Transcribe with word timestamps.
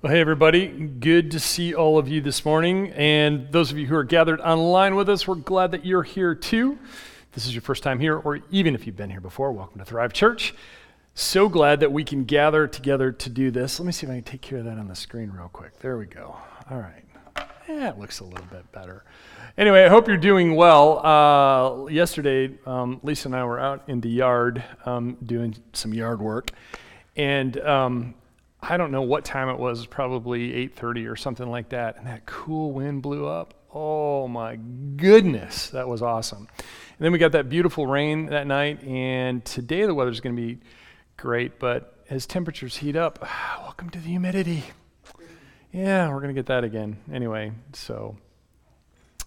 Well, 0.00 0.12
hey, 0.12 0.20
everybody. 0.20 0.68
Good 0.68 1.32
to 1.32 1.40
see 1.40 1.74
all 1.74 1.98
of 1.98 2.06
you 2.06 2.20
this 2.20 2.44
morning. 2.44 2.92
And 2.92 3.50
those 3.50 3.72
of 3.72 3.78
you 3.78 3.88
who 3.88 3.96
are 3.96 4.04
gathered 4.04 4.40
online 4.40 4.94
with 4.94 5.08
us, 5.08 5.26
we're 5.26 5.34
glad 5.34 5.72
that 5.72 5.84
you're 5.84 6.04
here 6.04 6.36
too. 6.36 6.78
This 7.32 7.46
is 7.46 7.52
your 7.52 7.62
first 7.62 7.82
time 7.82 7.98
here, 7.98 8.16
or 8.16 8.38
even 8.52 8.76
if 8.76 8.86
you've 8.86 8.94
been 8.94 9.10
here 9.10 9.20
before, 9.20 9.50
welcome 9.50 9.80
to 9.80 9.84
Thrive 9.84 10.12
Church. 10.12 10.54
So 11.14 11.48
glad 11.48 11.80
that 11.80 11.90
we 11.90 12.04
can 12.04 12.22
gather 12.22 12.68
together 12.68 13.10
to 13.10 13.28
do 13.28 13.50
this. 13.50 13.80
Let 13.80 13.86
me 13.86 13.90
see 13.90 14.06
if 14.06 14.12
I 14.12 14.14
can 14.14 14.22
take 14.22 14.40
care 14.40 14.60
of 14.60 14.66
that 14.66 14.78
on 14.78 14.86
the 14.86 14.94
screen 14.94 15.32
real 15.32 15.48
quick. 15.48 15.76
There 15.80 15.98
we 15.98 16.06
go. 16.06 16.36
All 16.70 16.78
right. 16.78 17.04
Yeah, 17.68 17.88
it 17.88 17.98
looks 17.98 18.20
a 18.20 18.24
little 18.24 18.46
bit 18.52 18.70
better. 18.70 19.02
Anyway, 19.56 19.82
I 19.82 19.88
hope 19.88 20.06
you're 20.06 20.16
doing 20.16 20.54
well. 20.54 21.04
Uh, 21.04 21.86
yesterday, 21.88 22.56
um, 22.66 23.00
Lisa 23.02 23.26
and 23.26 23.34
I 23.34 23.44
were 23.44 23.58
out 23.58 23.82
in 23.88 24.00
the 24.00 24.10
yard 24.10 24.62
um, 24.86 25.16
doing 25.26 25.56
some 25.72 25.92
yard 25.92 26.20
work. 26.20 26.52
And 27.16 27.58
um, 27.62 28.14
I 28.60 28.76
don't 28.76 28.90
know 28.90 29.02
what 29.02 29.24
time 29.24 29.48
it 29.48 29.58
was, 29.58 29.86
probably 29.86 30.52
8:30 30.52 31.06
or 31.10 31.16
something 31.16 31.48
like 31.48 31.68
that, 31.70 31.96
and 31.96 32.06
that 32.06 32.26
cool 32.26 32.72
wind 32.72 33.02
blew 33.02 33.26
up. 33.26 33.54
Oh 33.72 34.26
my 34.26 34.56
goodness, 34.56 35.70
that 35.70 35.88
was 35.88 36.02
awesome. 36.02 36.48
And 36.58 37.04
then 37.04 37.12
we 37.12 37.18
got 37.18 37.32
that 37.32 37.48
beautiful 37.48 37.86
rain 37.86 38.26
that 38.26 38.46
night, 38.46 38.82
and 38.82 39.44
today 39.44 39.86
the 39.86 39.94
weather's 39.94 40.20
going 40.20 40.34
to 40.34 40.42
be 40.42 40.58
great, 41.16 41.58
but 41.58 42.04
as 42.10 42.26
temperatures 42.26 42.76
heat 42.76 42.96
up, 42.96 43.20
welcome 43.60 43.90
to 43.90 43.98
the 44.00 44.08
humidity. 44.08 44.64
Yeah, 45.72 46.08
we're 46.08 46.20
going 46.20 46.34
to 46.34 46.38
get 46.38 46.46
that 46.46 46.64
again. 46.64 46.96
Anyway, 47.12 47.52
so 47.72 48.16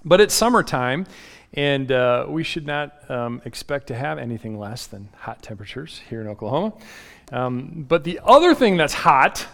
but 0.04 0.20
it's 0.20 0.34
summertime, 0.34 1.06
and 1.54 1.92
uh, 1.92 2.26
we 2.28 2.44
should 2.44 2.66
not 2.66 3.10
um, 3.10 3.42
expect 3.46 3.88
to 3.88 3.96
have 3.96 4.18
anything 4.18 4.58
less 4.58 4.88
than 4.88 5.10
hot 5.16 5.44
temperatures 5.44 6.02
here 6.10 6.22
in 6.22 6.28
Oklahoma. 6.28 6.74
Um, 7.32 7.86
but 7.88 8.04
the 8.04 8.20
other 8.24 8.54
thing 8.54 8.78
that's 8.78 8.94
hot, 8.94 9.48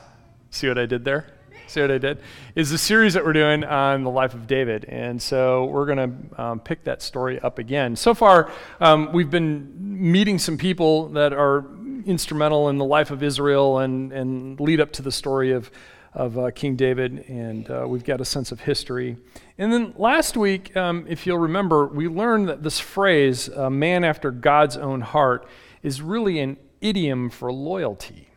see 0.49 0.67
what 0.67 0.77
I 0.77 0.85
did 0.85 1.05
there? 1.05 1.27
See 1.67 1.81
what 1.81 1.91
I 1.91 1.97
did? 1.97 2.19
Is 2.55 2.71
the 2.71 2.77
series 2.77 3.13
that 3.13 3.25
we're 3.25 3.33
doing 3.33 3.65
on 3.65 4.03
the 4.03 4.09
life 4.09 4.33
of 4.33 4.47
David. 4.47 4.85
And 4.85 5.21
so 5.21 5.65
we're 5.65 5.85
going 5.85 5.97
to 6.31 6.41
um, 6.41 6.59
pick 6.61 6.85
that 6.85 7.01
story 7.01 7.39
up 7.41 7.59
again. 7.59 7.97
So 7.97 8.13
far, 8.13 8.49
um, 8.79 9.11
we've 9.11 9.29
been 9.29 9.73
meeting 9.77 10.39
some 10.39 10.57
people 10.57 11.09
that 11.09 11.33
are 11.33 11.65
instrumental 12.05 12.69
in 12.69 12.77
the 12.77 12.85
life 12.85 13.11
of 13.11 13.21
Israel 13.21 13.79
and, 13.79 14.13
and 14.13 14.57
lead 14.61 14.79
up 14.79 14.93
to 14.93 15.01
the 15.01 15.11
story 15.11 15.51
of, 15.51 15.69
of 16.13 16.39
uh, 16.39 16.51
King 16.51 16.77
David. 16.77 17.25
And 17.27 17.69
uh, 17.69 17.85
we've 17.85 18.05
got 18.05 18.21
a 18.21 18.25
sense 18.25 18.53
of 18.53 18.61
history. 18.61 19.17
And 19.57 19.73
then 19.73 19.93
last 19.97 20.37
week, 20.37 20.75
um, 20.77 21.05
if 21.09 21.27
you'll 21.27 21.37
remember, 21.37 21.85
we 21.87 22.07
learned 22.07 22.47
that 22.47 22.63
this 22.63 22.79
phrase, 22.79 23.49
uh, 23.49 23.69
man 23.69 24.05
after 24.05 24.31
God's 24.31 24.77
own 24.77 25.01
heart, 25.01 25.45
is 25.83 26.01
really 26.01 26.39
an 26.39 26.55
idiom 26.81 27.29
for 27.29 27.51
loyalty. 27.51 28.29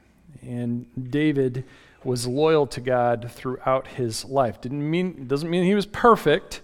And 0.43 0.87
David 1.11 1.65
was 2.05 2.27
loyal 2.27 2.67
to 2.69 2.81
God 2.81 3.31
throughout 3.31 3.87
his 3.89 4.25
life. 4.25 4.61
Didn't 4.61 4.89
mean, 4.89 5.27
doesn't 5.27 5.51
mean 5.51 5.65
he 5.65 5.75
was 5.75 5.87
perfect, 5.87 6.63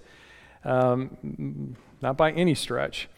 um, 0.64 1.76
not 2.00 2.16
by 2.16 2.32
any 2.32 2.54
stretch. 2.54 3.08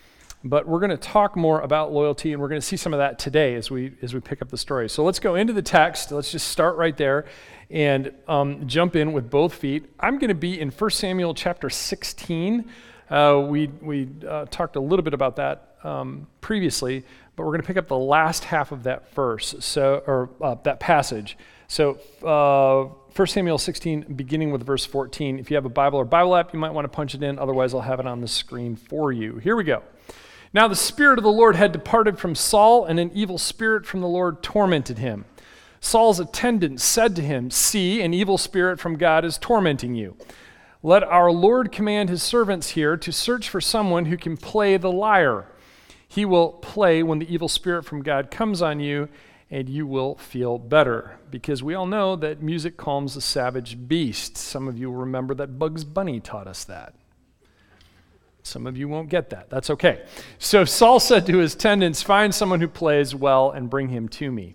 But 0.45 0.69
we're 0.69 0.79
going 0.79 0.91
to 0.91 0.97
talk 0.97 1.37
more 1.37 1.61
about 1.61 1.93
loyalty, 1.93 2.33
and 2.33 2.41
we're 2.41 2.49
going 2.49 2.61
to 2.61 2.67
see 2.67 2.77
some 2.77 2.95
of 2.95 2.99
that 2.99 3.19
today 3.19 3.57
as 3.57 3.73
we 3.73 3.95
as 4.03 4.15
we 4.15 4.21
pick 4.21 4.41
up 4.41 4.51
the 4.51 4.57
story. 4.57 4.89
So 4.89 5.03
let's 5.03 5.19
go 5.19 5.35
into 5.35 5.53
the 5.53 5.63
text. 5.63 6.13
Let's 6.13 6.31
just 6.31 6.49
start 6.49 6.77
right 6.77 6.97
there 6.97 7.27
and 7.71 8.13
um, 8.29 8.67
jump 8.67 8.95
in 8.95 9.13
with 9.13 9.31
both 9.31 9.55
feet. 9.55 9.87
I'm 9.99 10.19
going 10.19 10.29
to 10.29 10.35
be 10.35 10.61
in 10.61 10.71
1 10.71 10.91
Samuel 10.91 11.35
chapter 11.35 11.69
16. 11.69 12.71
Uh, 13.11 13.45
we 13.47 13.69
we 13.81 14.09
uh, 14.29 14.45
talked 14.47 14.77
a 14.77 14.81
little 14.81 15.03
bit 15.03 15.15
about 15.15 15.37
that 15.37 15.77
um, 15.85 16.27
previously, 16.41 17.05
but 17.37 17.45
we're 17.45 17.53
going 17.53 17.63
to 17.63 17.67
pick 17.67 17.77
up 17.77 17.89
the 17.89 17.99
last 17.99 18.45
half 18.45 18.73
of 18.73 18.83
that 18.83 19.13
verse, 19.15 19.55
so 19.61 20.03
or 20.07 20.31
uh, 20.41 20.57
that 20.65 20.81
passage. 20.81 21.37
So, 21.71 21.99
uh, 22.25 22.91
1 23.15 23.27
Samuel 23.27 23.59
16, 23.59 24.15
beginning 24.17 24.53
with 24.53 24.65
verse 24.65 24.87
14. 24.87 25.39
If 25.39 25.51
you 25.51 25.57
have 25.57 25.67
a 25.67 25.71
Bible 25.71 25.99
or 25.99 26.07
Bible 26.07 26.35
app, 26.35 26.55
you 26.55 26.59
might 26.59 26.73
want 26.73 26.87
to 26.87 26.89
punch 26.89 27.15
it 27.15 27.23
in. 27.23 27.39
Otherwise, 27.39 27.75
I'll 27.75 27.83
have 27.83 28.01
it 28.01 28.07
on 28.07 28.23
the 28.23 28.29
screen 28.29 28.75
for 28.75 29.13
you. 29.13 29.37
Here 29.37 29.55
we 29.55 29.65
go. 29.65 29.83
Now 30.55 30.67
the 30.67 30.77
Spirit 30.77 31.19
of 31.19 31.25
the 31.25 31.31
Lord 31.31 31.57
had 31.57 31.73
departed 31.73 32.19
from 32.19 32.35
Saul, 32.35 32.87
and 32.87 32.99
an 32.99 33.11
evil 33.13 33.37
spirit 33.37 33.85
from 33.85 34.01
the 34.01 34.09
Lord 34.09 34.43
tormented 34.43 34.99
him. 34.99 35.27
Saul's 35.81 36.19
attendants 36.19 36.83
said 36.83 37.15
to 37.17 37.23
him, 37.23 37.51
See, 37.51 38.01
an 38.01 38.15
evil 38.15 38.39
spirit 38.39 38.81
from 38.81 38.97
God 38.97 39.25
is 39.25 39.39
tormenting 39.39 39.95
you. 39.95 40.17
Let 40.89 41.05
our 41.05 41.31
Lord 41.31 41.71
command 41.71 42.09
his 42.09 42.23
servants 42.23 42.71
here 42.71 42.97
to 42.97 43.13
search 43.13 43.49
for 43.49 43.61
someone 43.61 44.07
who 44.07 44.17
can 44.17 44.37
play 44.37 44.77
the 44.77 44.91
lyre 44.91 45.47
he 46.09 46.25
will 46.25 46.53
play 46.53 47.03
when 47.03 47.19
the 47.19 47.33
evil 47.33 47.49
spirit 47.49 47.85
from 47.85 48.03
God 48.03 48.31
comes 48.31 48.63
on 48.63 48.81
you, 48.81 49.11
and 49.51 49.69
you 49.69 49.87
will 49.87 50.17
feel 50.17 50.59
better. 50.59 51.19
Because 51.31 51.63
we 51.63 51.75
all 51.75 51.87
know 51.87 52.17
that 52.17 52.43
music 52.43 52.79
calms 52.79 53.15
the 53.15 53.21
savage 53.21 53.89
beast. 53.89 54.39
Some 54.39 54.67
of 54.69 54.79
you 54.79 54.91
will 54.91 55.01
remember 55.01 55.35
that 55.35 55.59
Bugs 55.59 55.85
Bunny 55.85 56.19
taught 56.19 56.47
us 56.47 56.65
that. 56.65 56.95
Some 58.43 58.67
of 58.67 58.79
you 58.79 58.89
won't 58.89 59.11
get 59.11 59.29
that. 59.31 59.51
That's 59.51 59.69
okay. 59.69 60.07
So 60.39 60.65
Saul 60.65 60.99
said 60.99 61.27
to 61.27 61.37
his 61.37 61.55
attendants, 61.55 62.03
Find 62.03 62.35
someone 62.35 62.61
who 62.61 62.69
plays 62.69 63.15
well 63.15 63.51
and 63.51 63.69
bring 63.69 63.91
him 63.91 64.09
to 64.09 64.33
me. 64.33 64.55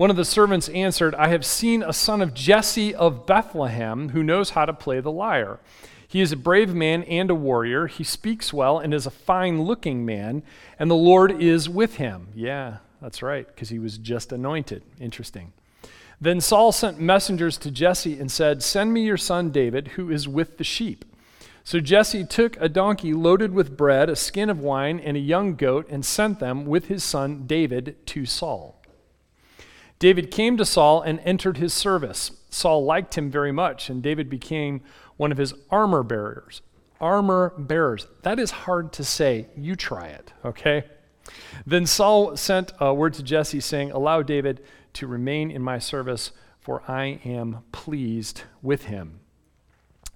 One 0.00 0.08
of 0.08 0.16
the 0.16 0.24
servants 0.24 0.70
answered, 0.70 1.14
I 1.16 1.28
have 1.28 1.44
seen 1.44 1.82
a 1.82 1.92
son 1.92 2.22
of 2.22 2.32
Jesse 2.32 2.94
of 2.94 3.26
Bethlehem 3.26 4.08
who 4.08 4.22
knows 4.22 4.48
how 4.48 4.64
to 4.64 4.72
play 4.72 4.98
the 5.00 5.12
lyre. 5.12 5.60
He 6.08 6.22
is 6.22 6.32
a 6.32 6.38
brave 6.38 6.72
man 6.72 7.02
and 7.02 7.28
a 7.28 7.34
warrior. 7.34 7.86
He 7.86 8.02
speaks 8.02 8.50
well 8.50 8.78
and 8.78 8.94
is 8.94 9.04
a 9.04 9.10
fine 9.10 9.64
looking 9.64 10.06
man, 10.06 10.42
and 10.78 10.90
the 10.90 10.94
Lord 10.94 11.42
is 11.42 11.68
with 11.68 11.96
him. 11.96 12.28
Yeah, 12.34 12.78
that's 13.02 13.22
right, 13.22 13.46
because 13.46 13.68
he 13.68 13.78
was 13.78 13.98
just 13.98 14.32
anointed. 14.32 14.84
Interesting. 14.98 15.52
Then 16.18 16.40
Saul 16.40 16.72
sent 16.72 16.98
messengers 16.98 17.58
to 17.58 17.70
Jesse 17.70 18.18
and 18.18 18.32
said, 18.32 18.62
Send 18.62 18.94
me 18.94 19.02
your 19.02 19.18
son 19.18 19.50
David, 19.50 19.88
who 19.88 20.10
is 20.10 20.26
with 20.26 20.56
the 20.56 20.64
sheep. 20.64 21.04
So 21.62 21.78
Jesse 21.78 22.24
took 22.24 22.56
a 22.58 22.70
donkey 22.70 23.12
loaded 23.12 23.52
with 23.52 23.76
bread, 23.76 24.08
a 24.08 24.16
skin 24.16 24.48
of 24.48 24.60
wine, 24.60 24.98
and 24.98 25.18
a 25.18 25.20
young 25.20 25.56
goat, 25.56 25.86
and 25.90 26.06
sent 26.06 26.40
them 26.40 26.64
with 26.64 26.86
his 26.86 27.04
son 27.04 27.46
David 27.46 27.96
to 28.06 28.24
Saul. 28.24 28.79
David 30.00 30.30
came 30.30 30.56
to 30.56 30.64
Saul 30.64 31.02
and 31.02 31.20
entered 31.20 31.58
his 31.58 31.74
service. 31.74 32.32
Saul 32.48 32.84
liked 32.84 33.16
him 33.16 33.30
very 33.30 33.52
much, 33.52 33.90
and 33.90 34.02
David 34.02 34.28
became 34.28 34.80
one 35.18 35.30
of 35.30 35.38
his 35.38 35.52
armor 35.70 36.02
bearers. 36.02 36.62
Armor 37.00 37.52
bearers. 37.56 38.06
That 38.22 38.38
is 38.38 38.50
hard 38.50 38.92
to 38.94 39.04
say. 39.04 39.46
You 39.56 39.76
try 39.76 40.08
it, 40.08 40.32
okay? 40.42 40.84
Then 41.66 41.84
Saul 41.84 42.34
sent 42.36 42.72
a 42.80 42.94
word 42.94 43.12
to 43.14 43.22
Jesse 43.22 43.60
saying, 43.60 43.92
Allow 43.92 44.22
David 44.22 44.64
to 44.94 45.06
remain 45.06 45.50
in 45.50 45.62
my 45.62 45.78
service, 45.78 46.32
for 46.58 46.82
I 46.88 47.20
am 47.24 47.58
pleased 47.70 48.42
with 48.62 48.84
him. 48.84 49.20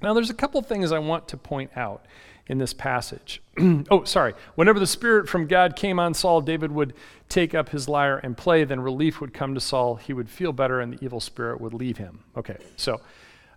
Now, 0.00 0.15
there's 0.15 0.31
a 0.31 0.34
couple 0.34 0.61
things 0.62 0.93
I 0.93 0.99
want 0.99 1.28
to 1.28 1.37
point 1.37 1.71
out 1.77 2.06
in 2.47 2.59
this 2.59 2.75
passage. 2.75 3.43
oh, 3.91 4.05
sorry. 4.05 4.34
Whenever 4.55 4.78
the 4.78 4.87
Spirit 4.87 5.28
from 5.28 5.47
God 5.47 5.77
came 5.77 5.99
on 5.99 6.15
Saul, 6.15 6.41
David 6.41 6.72
would 6.72 6.93
take 7.28 7.55
up 7.55 7.71
his 7.71 7.88
lyre 7.88 8.19
and 8.19 8.37
play. 8.37 8.65
Then 8.65 8.81
relief 8.81 9.21
would 9.21 9.32
come 9.32 9.55
to 9.55 9.60
Saul. 9.60 9.97
He 9.97 10.12
would 10.12 10.28
feel 10.28 10.53
better, 10.53 10.81
and 10.81 10.93
the 10.93 11.05
evil 11.05 11.21
spirit 11.21 11.60
would 11.60 11.72
leave 11.72 11.97
him. 11.97 12.21
Okay, 12.37 12.59
so 12.77 13.00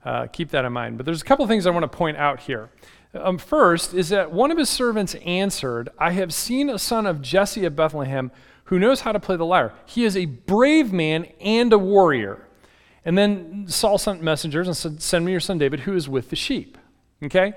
uh, 0.06 0.28
keep 0.28 0.50
that 0.52 0.64
in 0.64 0.72
mind. 0.72 0.98
But 0.98 1.06
there's 1.06 1.22
a 1.22 1.26
couple 1.26 1.46
things 1.48 1.66
I 1.66 1.70
want 1.72 1.84
to 1.84 1.98
point 1.98 2.18
out 2.18 2.40
here. 2.40 2.70
Um, 3.14 3.38
first 3.38 3.94
is 3.94 4.10
that 4.10 4.32
one 4.32 4.52
of 4.52 4.58
his 4.58 4.70
servants 4.70 5.16
answered, 5.26 5.90
I 5.98 6.12
have 6.12 6.34
seen 6.34 6.70
a 6.70 6.80
son 6.80 7.06
of 7.06 7.22
Jesse 7.22 7.66
of 7.66 7.76
Bethlehem 7.76 8.32
who 8.66 8.80
knows 8.80 9.02
how 9.02 9.12
to 9.12 9.20
play 9.20 9.38
the 9.38 9.46
lyre. 9.46 9.74
He 9.86 10.04
is 10.04 10.16
a 10.16 10.26
brave 10.26 10.92
man 10.92 11.26
and 11.40 11.72
a 11.72 11.78
warrior. 11.78 12.48
And 13.06 13.18
then 13.18 13.66
Saul 13.68 13.98
sent 13.98 14.22
messengers 14.22 14.68
and 14.68 14.76
said, 14.76 15.02
Send 15.02 15.26
me 15.26 15.32
your 15.32 15.40
son 15.40 15.58
David, 15.58 15.82
who 15.82 15.96
is 15.96 16.10
with 16.10 16.30
the 16.30 16.36
sheep. 16.36 16.78
Okay? 17.24 17.54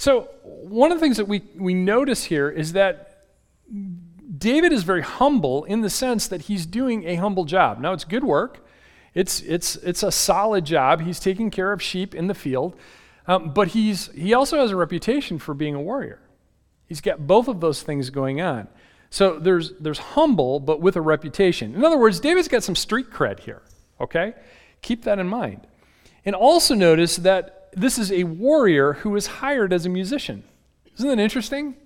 So, 0.00 0.30
one 0.42 0.92
of 0.92 0.96
the 0.96 1.04
things 1.04 1.18
that 1.18 1.28
we, 1.28 1.42
we 1.54 1.74
notice 1.74 2.24
here 2.24 2.48
is 2.48 2.72
that 2.72 3.26
David 4.38 4.72
is 4.72 4.82
very 4.82 5.02
humble 5.02 5.64
in 5.64 5.82
the 5.82 5.90
sense 5.90 6.26
that 6.28 6.40
he's 6.40 6.64
doing 6.64 7.06
a 7.06 7.16
humble 7.16 7.44
job. 7.44 7.78
Now, 7.80 7.92
it's 7.92 8.04
good 8.04 8.24
work, 8.24 8.66
it's, 9.12 9.42
it's, 9.42 9.76
it's 9.76 10.02
a 10.02 10.10
solid 10.10 10.64
job. 10.64 11.02
He's 11.02 11.20
taking 11.20 11.50
care 11.50 11.70
of 11.70 11.82
sheep 11.82 12.14
in 12.14 12.28
the 12.28 12.34
field, 12.34 12.76
um, 13.26 13.52
but 13.52 13.68
he's, 13.68 14.06
he 14.12 14.32
also 14.32 14.58
has 14.58 14.70
a 14.70 14.76
reputation 14.76 15.38
for 15.38 15.52
being 15.52 15.74
a 15.74 15.82
warrior. 15.82 16.22
He's 16.86 17.02
got 17.02 17.26
both 17.26 17.46
of 17.46 17.60
those 17.60 17.82
things 17.82 18.08
going 18.08 18.40
on. 18.40 18.68
So 19.10 19.38
there's, 19.38 19.74
there's 19.80 19.98
humble, 19.98 20.60
but 20.60 20.80
with 20.80 20.96
a 20.96 21.02
reputation. 21.02 21.74
In 21.74 21.84
other 21.84 21.98
words, 21.98 22.20
David's 22.20 22.48
got 22.48 22.62
some 22.62 22.74
street 22.74 23.10
cred 23.10 23.40
here, 23.40 23.60
okay? 24.00 24.32
Keep 24.80 25.04
that 25.04 25.18
in 25.18 25.28
mind. 25.28 25.66
And 26.24 26.34
also 26.34 26.74
notice 26.74 27.16
that 27.16 27.59
this 27.72 27.98
is 27.98 28.10
a 28.10 28.24
warrior 28.24 28.94
who 28.94 29.14
is 29.16 29.26
hired 29.26 29.72
as 29.72 29.86
a 29.86 29.88
musician. 29.88 30.44
Isn't 30.96 31.08
that 31.08 31.18
interesting? 31.18 31.76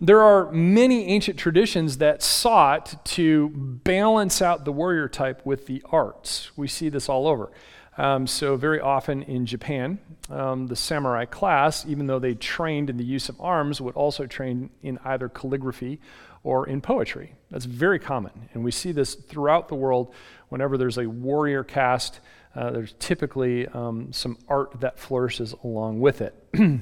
There 0.00 0.20
are 0.20 0.52
many 0.52 1.06
ancient 1.06 1.38
traditions 1.38 1.98
that 1.98 2.22
sought 2.22 3.02
to 3.06 3.48
balance 3.48 4.42
out 4.42 4.64
the 4.64 4.72
warrior 4.72 5.08
type 5.08 5.40
with 5.46 5.66
the 5.66 5.82
arts. 5.90 6.50
We 6.56 6.68
see 6.68 6.90
this 6.90 7.08
all 7.08 7.26
over. 7.26 7.50
Um, 7.98 8.26
so, 8.26 8.56
very 8.56 8.78
often 8.78 9.22
in 9.22 9.46
Japan, 9.46 9.98
um, 10.28 10.66
the 10.66 10.76
samurai 10.76 11.24
class, 11.24 11.86
even 11.86 12.06
though 12.06 12.18
they 12.18 12.34
trained 12.34 12.90
in 12.90 12.98
the 12.98 13.04
use 13.04 13.30
of 13.30 13.40
arms, 13.40 13.80
would 13.80 13.94
also 13.94 14.26
train 14.26 14.68
in 14.82 14.98
either 15.02 15.30
calligraphy 15.30 15.98
or 16.46 16.68
in 16.68 16.80
poetry. 16.80 17.34
That's 17.50 17.64
very 17.64 17.98
common. 17.98 18.48
And 18.54 18.62
we 18.62 18.70
see 18.70 18.92
this 18.92 19.16
throughout 19.16 19.66
the 19.66 19.74
world 19.74 20.14
whenever 20.48 20.78
there's 20.78 20.96
a 20.96 21.06
warrior 21.06 21.64
caste, 21.64 22.20
uh, 22.54 22.70
there's 22.70 22.94
typically 23.00 23.66
um, 23.66 24.12
some 24.12 24.38
art 24.48 24.80
that 24.80 24.96
flourishes 24.96 25.56
along 25.64 25.98
with 25.98 26.20
it. 26.20 26.34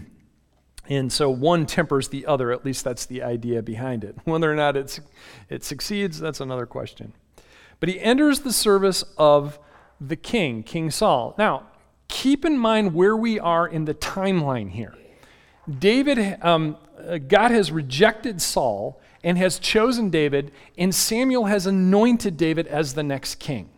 and 0.89 1.11
so 1.11 1.31
one 1.31 1.65
tempers 1.65 2.09
the 2.09 2.27
other, 2.27 2.53
at 2.53 2.63
least 2.63 2.85
that's 2.85 3.07
the 3.07 3.23
idea 3.23 3.63
behind 3.63 4.05
it. 4.05 4.15
Whether 4.25 4.53
or 4.53 4.55
not 4.55 4.77
it's, 4.77 5.01
it 5.49 5.65
succeeds, 5.65 6.21
that's 6.21 6.41
another 6.41 6.67
question. 6.67 7.15
But 7.81 7.89
he 7.89 7.99
enters 7.99 8.41
the 8.41 8.53
service 8.53 9.03
of 9.17 9.59
the 9.99 10.17
king, 10.17 10.63
King 10.63 10.91
Saul. 10.91 11.35
Now, 11.39 11.69
keep 12.09 12.45
in 12.45 12.59
mind 12.59 12.93
where 12.93 13.17
we 13.17 13.41
are 13.41 13.67
in 13.67 13.87
the 13.87 13.95
timeline 13.95 14.73
here. 14.73 14.95
David, 15.79 16.37
um, 16.45 16.77
uh, 17.03 17.17
God 17.17 17.51
has 17.51 17.73
rejected 17.73 18.43
Saul 18.43 19.01
and 19.25 19.39
has 19.39 19.59
chosen 19.59 20.11
David, 20.11 20.53
and 20.77 20.95
Samuel 20.95 21.47
has 21.47 21.67
anointed 21.67 22.37
David 22.37 22.67
as 22.67 22.93
the 22.93 23.03
next 23.03 23.37
king. 23.37 23.71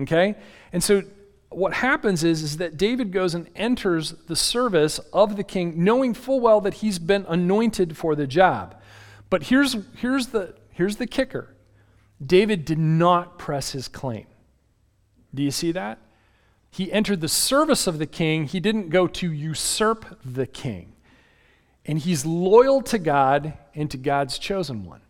Okay? 0.00 0.34
And 0.72 0.82
so 0.82 1.04
what 1.48 1.74
happens 1.74 2.24
is, 2.24 2.42
is 2.42 2.56
that 2.56 2.76
David 2.76 3.12
goes 3.12 3.34
and 3.34 3.48
enters 3.54 4.12
the 4.26 4.34
service 4.34 4.98
of 5.12 5.36
the 5.36 5.44
king, 5.44 5.84
knowing 5.84 6.12
full 6.12 6.40
well 6.40 6.60
that 6.60 6.74
he's 6.74 6.98
been 6.98 7.24
anointed 7.28 7.96
for 7.96 8.16
the 8.16 8.26
job. 8.26 8.74
But 9.30 9.44
here's, 9.44 9.76
here's, 9.96 10.28
the, 10.28 10.54
here's 10.72 10.96
the 10.96 11.06
kicker 11.06 11.54
David 12.24 12.64
did 12.64 12.78
not 12.78 13.38
press 13.38 13.70
his 13.70 13.86
claim. 13.86 14.26
Do 15.32 15.42
you 15.42 15.52
see 15.52 15.70
that? 15.72 15.98
He 16.70 16.90
entered 16.92 17.20
the 17.20 17.28
service 17.28 17.86
of 17.86 17.98
the 17.98 18.06
king, 18.06 18.46
he 18.46 18.58
didn't 18.58 18.88
go 18.88 19.06
to 19.06 19.32
usurp 19.32 20.18
the 20.24 20.48
king. 20.48 20.94
And 21.86 22.00
he's 22.00 22.26
loyal 22.26 22.82
to 22.82 22.98
God 22.98 23.54
and 23.74 23.90
to 23.90 23.96
God's 23.96 24.38
chosen 24.38 24.84
one. 24.84 25.00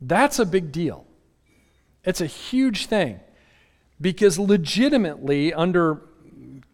That's 0.00 0.38
a 0.38 0.46
big 0.46 0.72
deal. 0.72 1.06
It's 2.04 2.20
a 2.20 2.26
huge 2.26 2.86
thing. 2.86 3.20
Because 4.00 4.38
legitimately, 4.38 5.54
under 5.54 6.02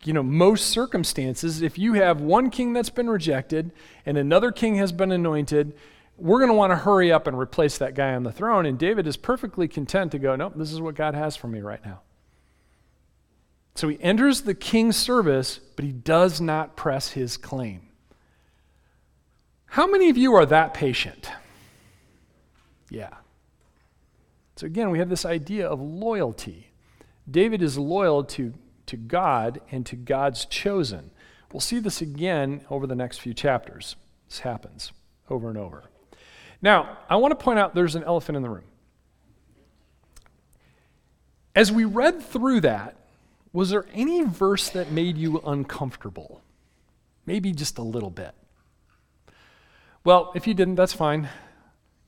you 0.05 0.13
know, 0.13 0.23
most 0.23 0.67
circumstances, 0.67 1.63
if 1.63 1.79
you 1.79 1.95
have 1.95 2.21
one 2.21 2.51
king 2.51 2.73
that's 2.73 2.91
been 2.91 3.11
rejected 3.11 3.73
and 4.07 4.17
another 4.17 4.53
king 4.53 4.77
has 4.77 4.93
been 4.93 5.13
anointed, 5.13 5.75
we're 6.17 6.39
going 6.39 6.51
to 6.51 6.55
want 6.55 6.71
to 6.71 6.77
hurry 6.77 7.13
up 7.13 7.27
and 7.27 7.39
replace 7.39 7.79
that 7.79 7.95
guy 7.95 8.15
on 8.15 8.23
the 8.23 8.33
throne. 8.33 8.67
And 8.67 8.79
David 8.79 9.07
is 9.07 9.17
perfectly 9.17 9.69
content 9.69 10.13
to 10.13 10.19
go, 10.19 10.37
nope, 10.37 10.55
this 10.57 10.73
is 10.73 10.81
what 10.81 10.95
God 10.95 11.15
has 11.15 11.37
for 11.37 11.49
me 11.49 11.61
right 11.61 11.85
now. 11.85 12.01
So 13.75 13.89
he 13.89 14.01
enters 14.01 14.43
the 14.43 14.55
king's 14.55 14.97
service, 14.97 15.61
but 15.77 15.85
he 15.85 15.93
does 15.93 16.41
not 16.41 16.77
press 16.77 17.11
his 17.11 17.37
claim. 17.37 17.88
How 19.69 19.87
many 19.87 20.09
of 20.11 20.17
you 20.17 20.35
are 20.35 20.47
that 20.47 20.75
patient? 20.75 21.31
Yeah. 22.91 23.11
So 24.57 24.67
again, 24.67 24.91
we 24.91 24.99
have 24.99 25.09
this 25.09 25.25
idea 25.25 25.69
of 25.69 25.81
loyalty. 25.81 26.71
David 27.31 27.63
is 27.63 27.79
loyal 27.79 28.25
to, 28.25 28.55
to 28.87 28.97
God 28.97 29.61
and 29.71 29.85
to 29.87 29.97
God's 29.97 30.47
chosen. 30.47 31.11
We'll 31.53 31.61
see 31.61 31.79
this 31.79 32.01
again 32.01 32.63
over 32.71 32.87
the 32.87 32.95
next 32.95 33.19
few 33.19 33.35
chapters. 33.35 33.97
This 34.29 34.41
happens 34.41 34.93
over 35.31 35.49
and 35.49 35.59
over. 35.59 35.85
Now, 36.61 36.99
I 37.09 37.17
want 37.17 37.33
to 37.33 37.43
point 37.43 37.59
out 37.59 37.75
there's 37.75 37.95
an 37.95 38.05
elephant 38.05 38.37
in 38.37 38.43
the 38.43 38.51
room. 38.51 38.65
As 41.55 41.71
we 41.71 41.85
read 41.85 42.23
through 42.23 42.63
that, 42.63 42.97
was 43.53 43.71
there 43.71 43.87
any 43.93 44.23
verse 44.23 44.71
that 44.71 44.93
made 44.93 45.17
you 45.17 45.41
uncomfortable? 45.47 46.43
Maybe 47.27 47.53
just 47.53 47.79
a 47.79 47.83
little 47.83 48.11
bit. 48.11 48.35
Well, 50.09 50.33
if 50.35 50.47
you 50.47 50.55
didn't, 50.55 50.77
that's 50.77 50.95
fine, 50.95 51.29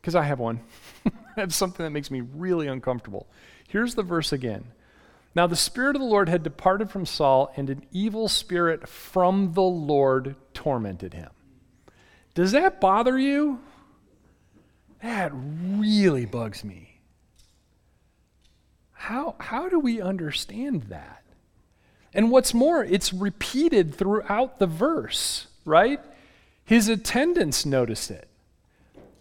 because 0.01 0.15
I 0.15 0.23
have 0.23 0.39
one. 0.39 0.61
I 1.37 1.41
have 1.41 1.53
something 1.53 1.85
that 1.85 1.91
makes 1.91 2.11
me 2.11 2.23
really 2.23 2.67
uncomfortable. 2.67 3.27
Here's 3.69 3.95
the 3.95 4.03
verse 4.03 4.33
again 4.33 4.65
now 5.35 5.47
the 5.47 5.55
Spirit 5.55 5.97
of 5.97 6.01
the 6.01 6.09
Lord 6.09 6.31
had 6.31 6.43
departed 6.43 6.91
from 6.91 7.05
Saul, 7.05 7.53
and 7.59 7.69
an 7.69 7.85
evil 7.93 8.27
spirit 8.27 8.89
from 8.89 9.53
the 9.53 9.61
Lord 9.61 10.35
tormented 10.55 11.13
him. 11.13 11.29
Does 12.33 12.53
that 12.53 12.81
bother 12.81 13.19
you? 13.19 13.61
That 15.03 15.31
really 15.35 16.25
bugs 16.25 16.65
me. 16.65 17.03
How, 18.93 19.37
how 19.39 19.69
do 19.69 19.79
we 19.79 20.01
understand 20.01 20.85
that? 20.85 21.23
And 22.15 22.31
what's 22.31 22.55
more, 22.55 22.83
it's 22.83 23.13
repeated 23.13 23.95
throughout 23.95 24.59
the 24.59 24.67
verse, 24.67 25.49
right? 25.67 26.01
His 26.71 26.87
attendants 26.87 27.67
noticed 27.67 28.13
it. 28.13 28.29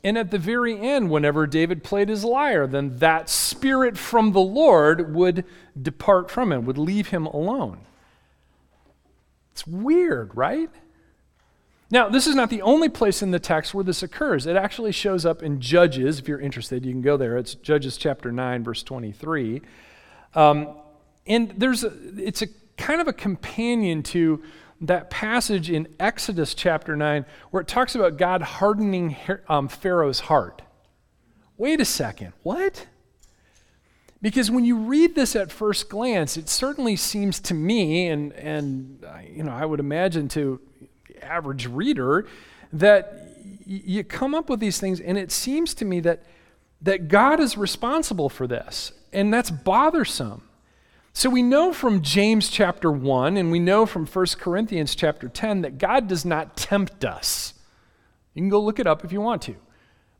And 0.03 0.19
at 0.19 0.29
the 0.29 0.37
very 0.37 0.79
end, 0.79 1.09
whenever 1.09 1.47
David 1.47 1.83
played 1.83 2.07
his 2.07 2.23
lyre, 2.23 2.67
then 2.67 2.99
that 2.99 3.27
spirit 3.27 3.97
from 3.97 4.33
the 4.33 4.39
Lord 4.39 5.15
would 5.15 5.45
depart 5.81 6.29
from 6.29 6.51
him, 6.51 6.63
would 6.65 6.77
leave 6.77 7.07
him 7.07 7.25
alone. 7.25 7.79
It's 9.51 9.65
weird, 9.65 10.37
right? 10.37 10.69
Now, 11.89 12.07
this 12.07 12.27
is 12.27 12.35
not 12.35 12.51
the 12.51 12.61
only 12.61 12.87
place 12.87 13.23
in 13.23 13.31
the 13.31 13.39
text 13.39 13.73
where 13.73 13.83
this 13.83 14.03
occurs. 14.03 14.45
It 14.45 14.55
actually 14.55 14.91
shows 14.91 15.25
up 15.25 15.41
in 15.41 15.59
Judges. 15.59 16.19
If 16.19 16.27
you're 16.27 16.39
interested, 16.39 16.85
you 16.85 16.91
can 16.91 17.01
go 17.01 17.17
there. 17.17 17.35
It's 17.35 17.55
Judges 17.55 17.97
chapter 17.97 18.31
9, 18.31 18.63
verse 18.63 18.83
23. 18.83 19.63
Um, 20.35 20.75
and 21.25 21.51
there's 21.57 21.83
a, 21.83 21.91
it's 22.15 22.43
a 22.43 22.47
kind 22.77 23.01
of 23.01 23.07
a 23.07 23.13
companion 23.13 24.03
to 24.03 24.43
that 24.81 25.09
passage 25.09 25.69
in 25.69 25.87
Exodus 25.99 26.53
chapter 26.53 26.95
9 26.95 27.25
where 27.51 27.61
it 27.61 27.67
talks 27.67 27.95
about 27.95 28.17
God 28.17 28.41
hardening 28.41 29.15
um, 29.47 29.67
Pharaoh's 29.67 30.21
heart. 30.21 30.61
Wait 31.57 31.81
a 31.81 31.85
second, 31.85 32.33
what? 32.43 32.87
Because 34.21 34.51
when 34.51 34.65
you 34.65 34.77
read 34.77 35.15
this 35.15 35.35
at 35.35 35.51
first 35.51 35.89
glance, 35.89 36.37
it 36.37 36.49
certainly 36.49 36.95
seems 36.95 37.39
to 37.41 37.53
me, 37.53 38.07
and, 38.07 38.33
and 38.33 39.05
you 39.29 39.43
know, 39.43 39.51
I 39.51 39.65
would 39.65 39.79
imagine 39.79 40.27
to 40.29 40.59
the 41.07 41.23
average 41.23 41.67
reader, 41.67 42.27
that 42.73 43.13
y- 43.43 43.81
you 43.85 44.03
come 44.03 44.35
up 44.35 44.49
with 44.49 44.59
these 44.59 44.79
things, 44.79 44.99
and 44.99 45.17
it 45.17 45.31
seems 45.31 45.73
to 45.75 45.85
me 45.85 46.01
that, 46.01 46.23
that 46.81 47.07
God 47.07 47.39
is 47.39 47.57
responsible 47.57 48.29
for 48.29 48.45
this, 48.45 48.91
and 49.13 49.33
that's 49.33 49.49
bothersome. 49.49 50.43
So 51.19 51.29
we 51.29 51.41
know 51.41 51.73
from 51.73 52.01
James 52.01 52.47
chapter 52.47 52.89
1 52.89 53.35
and 53.35 53.51
we 53.51 53.59
know 53.59 53.85
from 53.85 54.05
1 54.05 54.25
Corinthians 54.39 54.95
chapter 54.95 55.27
10 55.27 55.63
that 55.63 55.77
God 55.77 56.07
does 56.07 56.23
not 56.23 56.55
tempt 56.55 57.03
us. 57.03 57.55
You 58.33 58.41
can 58.41 58.47
go 58.47 58.61
look 58.61 58.79
it 58.79 58.87
up 58.87 59.03
if 59.03 59.11
you 59.11 59.19
want 59.19 59.41
to. 59.41 59.57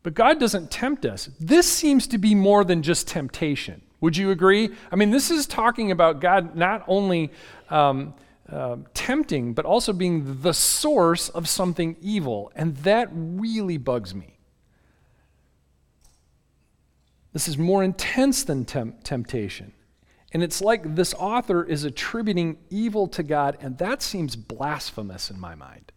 But 0.03 0.13
God 0.13 0.41
doesn't 0.41 0.69
tempt 0.69 1.05
us. 1.05 1.29
This 1.39 1.71
seems 1.71 2.05
to 2.07 2.17
be 2.17 2.35
more 2.35 2.65
than 2.65 2.83
just 2.83 3.07
temptation. 3.07 3.81
Would 4.01 4.17
you 4.17 4.31
agree? 4.31 4.71
I 4.91 4.97
mean, 4.97 5.09
this 5.12 5.31
is 5.31 5.47
talking 5.47 5.89
about 5.89 6.19
God 6.19 6.57
not 6.57 6.83
only 6.85 7.31
um, 7.69 8.13
uh, 8.51 8.75
tempting, 8.93 9.53
but 9.53 9.63
also 9.63 9.93
being 9.93 10.41
the 10.41 10.53
source 10.53 11.29
of 11.29 11.47
something 11.47 11.95
evil. 12.01 12.51
And 12.57 12.75
that 12.79 13.07
really 13.13 13.77
bugs 13.77 14.13
me. 14.13 14.38
This 17.31 17.47
is 17.47 17.57
more 17.57 17.85
intense 17.85 18.43
than 18.43 18.65
temp- 18.65 19.01
temptation. 19.05 19.71
And 20.31 20.43
it's 20.43 20.62
like 20.62 20.95
this 20.95 21.13
author 21.15 21.63
is 21.63 21.83
attributing 21.83 22.57
evil 22.69 23.07
to 23.07 23.24
God, 23.24 23.57
and 23.62 23.77
that 23.79 24.01
seems 24.01 24.36
blasphemous 24.36 25.31
in 25.31 25.39
my 25.39 25.55
mind. 25.55 25.91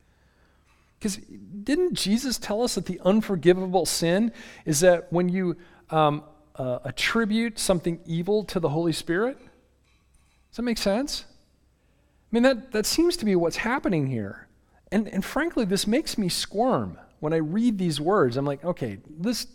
Because 0.98 1.16
didn't 1.16 1.94
Jesus 1.94 2.38
tell 2.38 2.62
us 2.62 2.76
that 2.76 2.86
the 2.86 3.00
unforgivable 3.04 3.84
sin 3.84 4.32
is 4.64 4.80
that 4.80 5.12
when 5.12 5.28
you 5.28 5.56
um, 5.90 6.22
uh, 6.56 6.78
attribute 6.84 7.58
something 7.58 8.00
evil 8.06 8.44
to 8.44 8.60
the 8.60 8.68
Holy 8.68 8.92
Spirit? 8.92 9.38
Does 9.38 10.56
that 10.56 10.62
make 10.62 10.78
sense? 10.78 11.24
I 11.28 12.28
mean, 12.30 12.42
that, 12.44 12.72
that 12.72 12.86
seems 12.86 13.16
to 13.18 13.24
be 13.24 13.36
what's 13.36 13.56
happening 13.56 14.06
here. 14.06 14.46
And, 14.90 15.08
and 15.08 15.24
frankly, 15.24 15.64
this 15.64 15.86
makes 15.86 16.16
me 16.16 16.28
squirm 16.28 16.98
when 17.20 17.32
I 17.32 17.38
read 17.38 17.78
these 17.78 18.00
words. 18.00 18.36
I'm 18.36 18.46
like, 18.46 18.64
okay, 18.64 18.98
this 19.08 19.46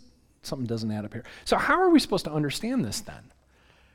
something 0.43 0.67
doesn't 0.67 0.91
add 0.91 1.05
up 1.05 1.13
here. 1.13 1.24
So, 1.46 1.57
how 1.57 1.79
are 1.79 1.89
we 1.89 2.00
supposed 2.00 2.25
to 2.25 2.31
understand 2.31 2.84
this 2.84 3.01
then? 3.01 3.31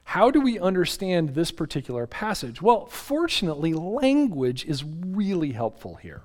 How 0.04 0.30
do 0.30 0.40
we 0.40 0.58
understand 0.58 1.30
this 1.30 1.50
particular 1.50 2.06
passage? 2.06 2.60
Well, 2.60 2.86
fortunately, 2.86 3.72
language 3.72 4.64
is 4.66 4.84
really 4.84 5.52
helpful 5.52 5.94
here. 5.96 6.22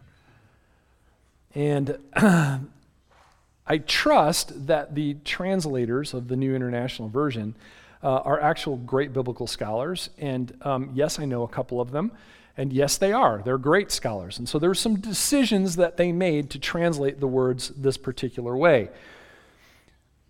And 1.56 1.98
I 2.16 3.78
trust 3.86 4.68
that 4.68 4.96
the 4.96 5.16
translators 5.26 6.14
of 6.14 6.28
the 6.28 6.36
New 6.36 6.56
International 6.56 7.10
Version 7.10 7.56
uh, 8.04 8.18
are 8.18 8.40
actual 8.40 8.78
great 8.78 9.14
biblical 9.14 9.48
scholars. 9.48 10.10
And 10.18 10.56
um, 10.62 10.92
yes, 10.94 11.20
I 11.20 11.26
know 11.26 11.44
a 11.44 11.48
couple 11.48 11.82
of 11.82 11.92
them. 11.92 12.12
And 12.58 12.74
yes, 12.74 12.98
they 12.98 13.12
are. 13.12 13.42
They're 13.44 13.60
great 13.60 13.92
scholars. 13.92 14.40
And 14.40 14.50
so 14.50 14.58
there 14.58 14.68
there's 14.68 14.80
some 14.80 15.00
decisions 15.00 15.76
that 15.76 15.98
they 15.98 16.12
made 16.12 16.50
to 16.52 16.60
translate 16.60 17.20
the 17.20 17.28
words 17.28 17.70
this 17.70 17.98
particular 17.98 18.58
way. 18.58 18.90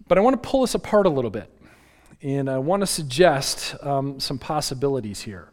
But 0.08 0.18
I 0.18 0.22
want 0.22 0.42
to 0.42 0.50
pull 0.50 0.62
this 0.62 0.76
apart 0.76 1.06
a 1.06 1.10
little 1.10 1.32
bit. 1.32 1.50
And 2.22 2.50
I 2.50 2.58
want 2.58 2.82
to 2.82 2.88
suggest 2.88 3.76
um, 3.84 4.20
some 4.20 4.40
possibilities 4.40 5.22
here. 5.22 5.50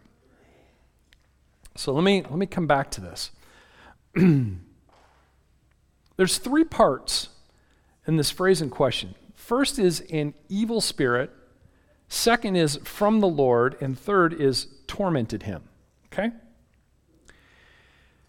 So 1.77 1.93
let 1.93 2.05
me, 2.05 2.23
let 2.23 2.37
me 2.37 2.47
come 2.47 2.67
back 2.67 2.91
to 2.93 3.01
this. 3.01 3.31
There's 6.17 6.39
three 6.39 6.65
parts 6.65 7.29
in 8.07 8.17
this 8.17 8.31
phrase 8.31 8.63
in 8.63 8.71
question. 8.71 9.15
First 9.35 9.79
is 9.79 10.01
an 10.11 10.35
evil 10.49 10.81
spirit, 10.81 11.31
second 12.09 12.57
is 12.57 12.77
from 12.85 13.21
the 13.21 13.29
Lord, 13.29 13.77
and 13.81 13.99
third 13.99 14.33
is 14.33 14.69
tormented 14.87 15.43
him. 15.43 15.63
Okay? 16.13 16.31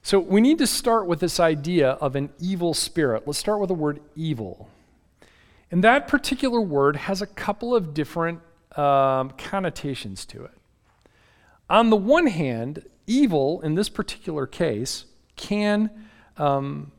So 0.02 0.20
we 0.20 0.42
need 0.42 0.58
to 0.58 0.68
start 0.68 1.08
with 1.08 1.20
this 1.20 1.40
idea 1.40 1.92
of 1.92 2.16
an 2.16 2.32
evil 2.40 2.74
spirit. 2.74 3.24
Let's 3.26 3.40
start 3.40 3.60
with 3.60 3.70
the 3.70 3.76
word 3.76 4.02
evil. 4.16 4.70
And 5.76 5.84
that 5.84 6.08
particular 6.08 6.62
word 6.62 6.96
has 6.96 7.22
a 7.22 7.28
couple 7.28 7.76
of 7.76 7.94
different 7.94 8.40
um, 8.78 9.32
connotations 9.32 10.26
to 10.28 10.46
it. 10.46 10.58
On 11.70 11.90
the 11.90 11.98
one 11.98 12.28
hand, 12.28 12.86
evil 13.08 13.60
in 13.60 13.76
this 13.76 13.90
particular 13.90 14.48
case 14.48 15.04
can 15.36 15.90
um, 16.38 16.94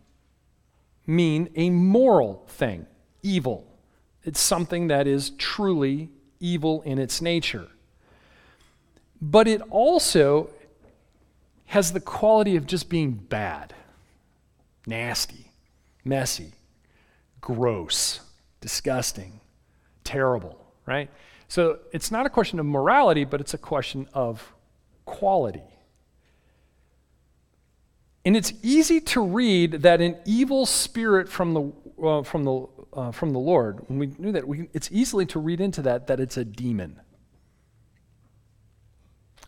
mean 1.07 1.49
a 1.57 1.71
moral 1.71 2.45
thing, 2.49 2.85
evil. 3.23 3.67
It's 4.25 4.41
something 4.41 4.89
that 4.89 5.07
is 5.07 5.31
truly 5.31 6.11
evil 6.39 6.83
in 6.83 6.99
its 6.99 7.23
nature. 7.23 7.69
But 9.23 9.49
it 9.49 9.63
also 9.71 10.51
has 11.65 11.95
the 11.95 12.01
quality 12.01 12.57
of 12.57 12.67
just 12.67 12.91
being 12.91 13.13
bad, 13.13 13.73
nasty, 14.87 15.51
messy, 16.05 16.53
gross, 17.41 18.21
disgusting, 18.61 19.41
terrible, 20.05 20.59
right? 20.87 21.11
So 21.49 21.79
it's 21.93 22.11
not 22.11 22.27
a 22.27 22.31
question 22.31 22.59
of 22.59 22.67
morality, 22.67 23.25
but 23.25 23.41
it's 23.41 23.55
a 23.55 23.59
question 23.59 24.09
of 24.13 24.53
quality. 25.05 25.63
And 28.25 28.37
it's 28.37 28.53
easy 28.63 29.01
to 29.03 29.23
read 29.23 29.83
that 29.83 30.01
an 30.01 30.17
evil 30.25 30.67
spirit 30.67 31.29
from 31.29 31.55
the, 31.55 31.73
uh, 32.05 32.23
from 32.25 32.43
the, 32.43 32.67
uh, 32.93 33.13
from 33.13 33.33
the 33.33 33.39
Lord, 33.39 33.89
when 33.89 34.01
we 34.01 34.07
knew 34.19 34.33
that, 34.33 34.49
we, 34.49 34.69
it's 34.73 34.91
easily 34.91 35.25
to 35.27 35.39
read 35.39 35.61
into 35.61 35.81
that 35.83 36.09
that 36.09 36.19
it's 36.19 36.37
a 36.37 36.45
demon. 36.45 37.01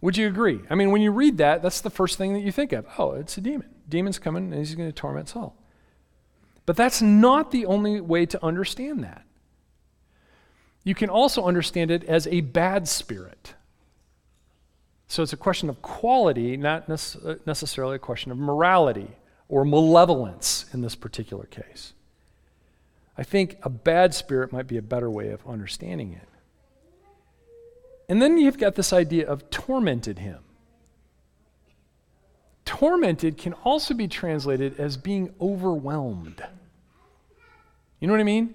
Would 0.01 0.17
you 0.17 0.29
agree? 0.29 0.61
I 0.71 0.77
mean, 0.77 0.93
when 0.93 1.03
you 1.03 1.11
read 1.11 1.39
that, 1.39 1.61
that's 1.61 1.81
the 1.81 1.91
first 1.91 2.19
thing 2.19 2.35
that 2.35 2.41
you 2.41 2.53
think 2.53 2.73
of. 2.73 2.87
Oh, 2.99 3.15
it's 3.15 3.37
a 3.37 3.41
demon. 3.41 3.69
Demon's 3.89 4.21
coming 4.21 4.53
and 4.53 4.55
he's 4.55 4.77
going 4.77 4.89
to 4.89 4.93
torment 4.93 5.29
Saul. 5.29 5.57
But 6.69 6.77
that's 6.77 7.01
not 7.01 7.51
the 7.51 7.65
only 7.65 7.99
way 7.99 8.27
to 8.27 8.45
understand 8.45 9.03
that. 9.03 9.23
You 10.85 10.95
can 10.95 11.09
also 11.09 11.47
understand 11.47 11.91
it 11.91 12.05
as 12.05 12.27
a 12.27 12.43
bad 12.43 12.87
spirit. 12.87 13.55
So 15.07 15.23
it's 15.23 15.33
a 15.33 15.39
question 15.39 15.71
of 15.71 15.81
quality, 15.81 16.59
not 16.59 16.91
uh, 16.91 17.37
necessarily 17.47 17.97
a 17.97 17.99
question 17.99 18.31
of 18.31 18.37
morality 18.37 19.09
or 19.49 19.65
malevolence 19.65 20.67
in 20.75 20.83
this 20.83 20.95
particular 20.95 21.47
case. 21.47 21.95
I 23.17 23.23
think 23.23 23.57
a 23.63 23.71
bad 23.71 24.13
spirit 24.13 24.53
might 24.53 24.67
be 24.67 24.77
a 24.77 24.83
better 24.83 25.09
way 25.09 25.31
of 25.31 25.41
understanding 25.49 26.13
it. 26.13 26.29
And 28.11 28.21
then 28.21 28.37
you've 28.37 28.59
got 28.59 28.75
this 28.75 28.93
idea 28.93 29.27
of 29.27 29.49
tormented 29.49 30.19
him. 30.19 30.41
Tormented 32.67 33.39
can 33.39 33.55
also 33.55 33.95
be 33.95 34.07
translated 34.07 34.79
as 34.79 34.99
being 34.99 35.35
overwhelmed. 35.41 36.45
You 38.01 38.07
know 38.07 38.15
what 38.15 38.21
I 38.21 38.25
mean? 38.25 38.55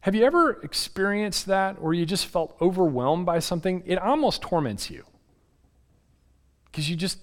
Have 0.00 0.14
you 0.14 0.24
ever 0.24 0.60
experienced 0.62 1.46
that 1.46 1.82
where 1.82 1.92
you 1.92 2.06
just 2.06 2.26
felt 2.26 2.56
overwhelmed 2.60 3.26
by 3.26 3.40
something? 3.40 3.82
It 3.84 3.98
almost 3.98 4.42
torments 4.42 4.90
you 4.90 5.04
because 6.66 6.88
you 6.88 6.96
just 6.96 7.18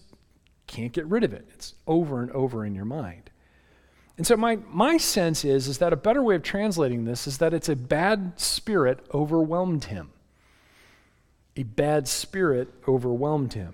can't 0.67 0.91
get 0.91 1.05
rid 1.05 1.23
of 1.23 1.33
it. 1.33 1.47
It's 1.53 1.75
over 1.87 2.21
and 2.21 2.31
over 2.31 2.65
in 2.65 2.75
your 2.75 2.85
mind. 2.85 3.29
And 4.17 4.25
so 4.25 4.37
my, 4.37 4.59
my 4.69 4.97
sense 4.97 5.43
is, 5.43 5.67
is 5.67 5.77
that 5.79 5.93
a 5.93 5.97
better 5.97 6.23
way 6.23 6.35
of 6.35 6.43
translating 6.43 7.05
this 7.05 7.27
is 7.27 7.37
that 7.39 7.53
it's 7.53 7.69
a 7.69 7.75
bad 7.75 8.33
spirit 8.39 9.05
overwhelmed 9.13 9.85
him. 9.85 10.11
A 11.57 11.63
bad 11.63 12.07
spirit 12.07 12.69
overwhelmed 12.87 13.53
him. 13.53 13.73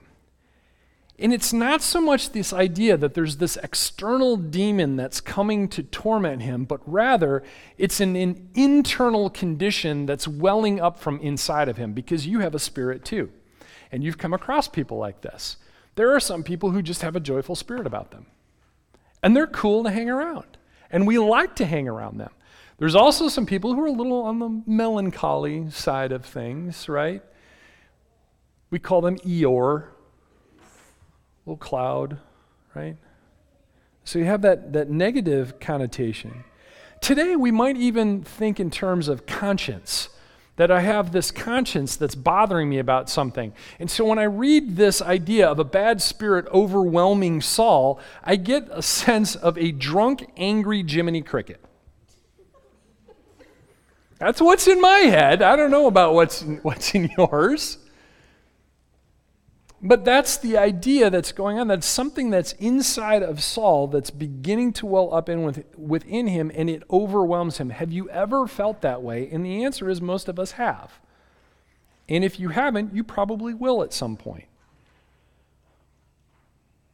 And 1.22 1.32
it's 1.32 1.54
not 1.54 1.84
so 1.84 2.02
much 2.02 2.32
this 2.32 2.52
idea 2.52 2.98
that 2.98 3.14
there's 3.14 3.38
this 3.38 3.56
external 3.58 4.38
demon 4.38 4.96
that's 4.96 5.22
coming 5.22 5.68
to 5.70 5.84
torment 5.84 6.42
him, 6.42 6.66
but 6.66 6.82
rather 6.84 7.44
it's 7.78 8.00
an, 8.00 8.16
an, 8.16 8.50
internal 8.56 9.30
condition 9.30 10.08
that's 10.08 10.28
welling 10.28 10.82
up 10.82 10.98
from 10.98 11.20
inside 11.20 11.70
of 11.70 11.78
him 11.78 11.94
because 11.94 12.26
you 12.26 12.40
have 12.40 12.56
a 12.56 12.60
spirit 12.60 13.06
too. 13.06 13.32
And 13.92 14.04
you've 14.04 14.18
come 14.18 14.34
across 14.34 14.68
people 14.68 14.98
like 14.98 15.22
this. 15.22 15.58
There 15.94 16.12
are 16.16 16.20
some 16.20 16.42
people 16.42 16.72
who 16.72 16.82
just 16.82 17.04
have 17.04 17.16
a 17.16 17.20
joyful 17.20 17.56
spirit 17.56 17.86
about 17.86 18.10
them, 18.10 18.26
and 19.22 19.36
they're 19.36 19.46
cool 19.46 19.84
to 19.84 19.92
hang 19.92 20.10
around, 20.10 20.58
and 20.90 21.06
we 21.06 21.20
like 21.20 21.56
to 21.58 21.66
hang 21.66 21.88
around 21.88 22.18
them. 22.18 22.32
There's 22.80 22.96
also 22.96 23.28
some 23.28 23.46
people 23.46 23.76
who 23.76 23.84
are 23.84 23.88
a 23.88 23.92
little 23.92 24.24
on 24.24 24.40
the 24.40 24.64
melancholy 24.66 25.70
side 25.70 26.12
of 26.12 26.26
things, 26.26 26.90
right? 26.90 27.22
We 28.72 28.80
call 28.80 29.02
them 29.02 29.18
Eeyore 29.20 29.90
little 31.46 31.58
cloud, 31.58 32.20
right? 32.76 32.98
So 34.04 34.20
you 34.20 34.26
have 34.26 34.42
that, 34.42 34.74
that 34.74 34.90
negative 34.90 35.60
connotation. 35.60 36.44
Today, 37.02 37.36
we 37.36 37.52
might 37.52 37.78
even 37.78 38.24
think 38.24 38.60
in 38.60 38.70
terms 38.70 39.08
of 39.08 39.26
conscience, 39.26 40.10
that 40.58 40.70
I 40.70 40.82
have 40.82 41.12
this 41.12 41.32
conscience 41.32 41.96
that's 41.96 42.14
bothering 42.14 42.70
me 42.70 42.78
about 42.78 43.10
something. 43.10 43.54
And 43.80 43.90
so 43.90 44.06
when 44.06 44.20
I 44.20 44.26
read 44.26 44.76
this 44.76 45.02
idea 45.02 45.48
of 45.48 45.58
a 45.58 45.64
bad 45.64 46.02
spirit 46.02 46.46
overwhelming 46.54 47.42
Saul, 47.42 48.00
I 48.24 48.36
get 48.36 48.68
a 48.70 48.84
sense 48.84 49.36
of 49.36 49.58
a 49.58 49.72
drunk, 49.72 50.30
angry 50.38 50.84
Jiminy 50.88 51.24
Cricket. 51.24 51.64
That's 54.20 54.40
what's 54.40 54.68
in 54.68 54.80
my 54.80 55.00
head. 55.00 55.42
I 55.42 55.56
don't 55.56 55.72
know 55.72 55.88
about 55.88 56.14
what's 56.14 56.44
in, 56.44 56.58
what's 56.58 56.94
in 56.94 57.10
yours. 57.18 57.80
But 59.84 60.06
that's 60.06 60.38
the 60.38 60.58
idea 60.58 61.10
that's 61.10 61.32
going 61.32 61.58
on. 61.58 61.68
That's 61.68 61.88
something 61.88 62.30
that's 62.30 62.54
inside 62.54 63.24
of 63.24 63.42
Saul 63.42 63.88
that's 63.88 64.12
beginning 64.12 64.74
to 64.74 64.86
well 64.86 65.14
up 65.14 65.28
in 65.28 65.42
with, 65.42 65.66
within 65.76 66.28
him 66.28 66.52
and 66.54 66.70
it 66.70 66.84
overwhelms 66.92 67.58
him. 67.58 67.72
Have 67.72 67.92
you 67.92 68.08
ever 68.12 68.46
felt 68.46 68.82
that 68.82 69.02
way? 69.02 69.28
And 69.32 69.44
the 69.44 69.64
answer 69.64 69.90
is 69.90 70.00
most 70.00 70.30
of 70.30 70.38
us 70.38 70.52
have. 70.52 71.00
And 72.08 72.24
if 72.24 72.40
you 72.40 72.50
haven't, 72.50 72.94
you 72.94 73.04
probably 73.04 73.56
will 73.56 73.82
at 73.82 73.92
some 73.92 74.18
point. 74.18 74.46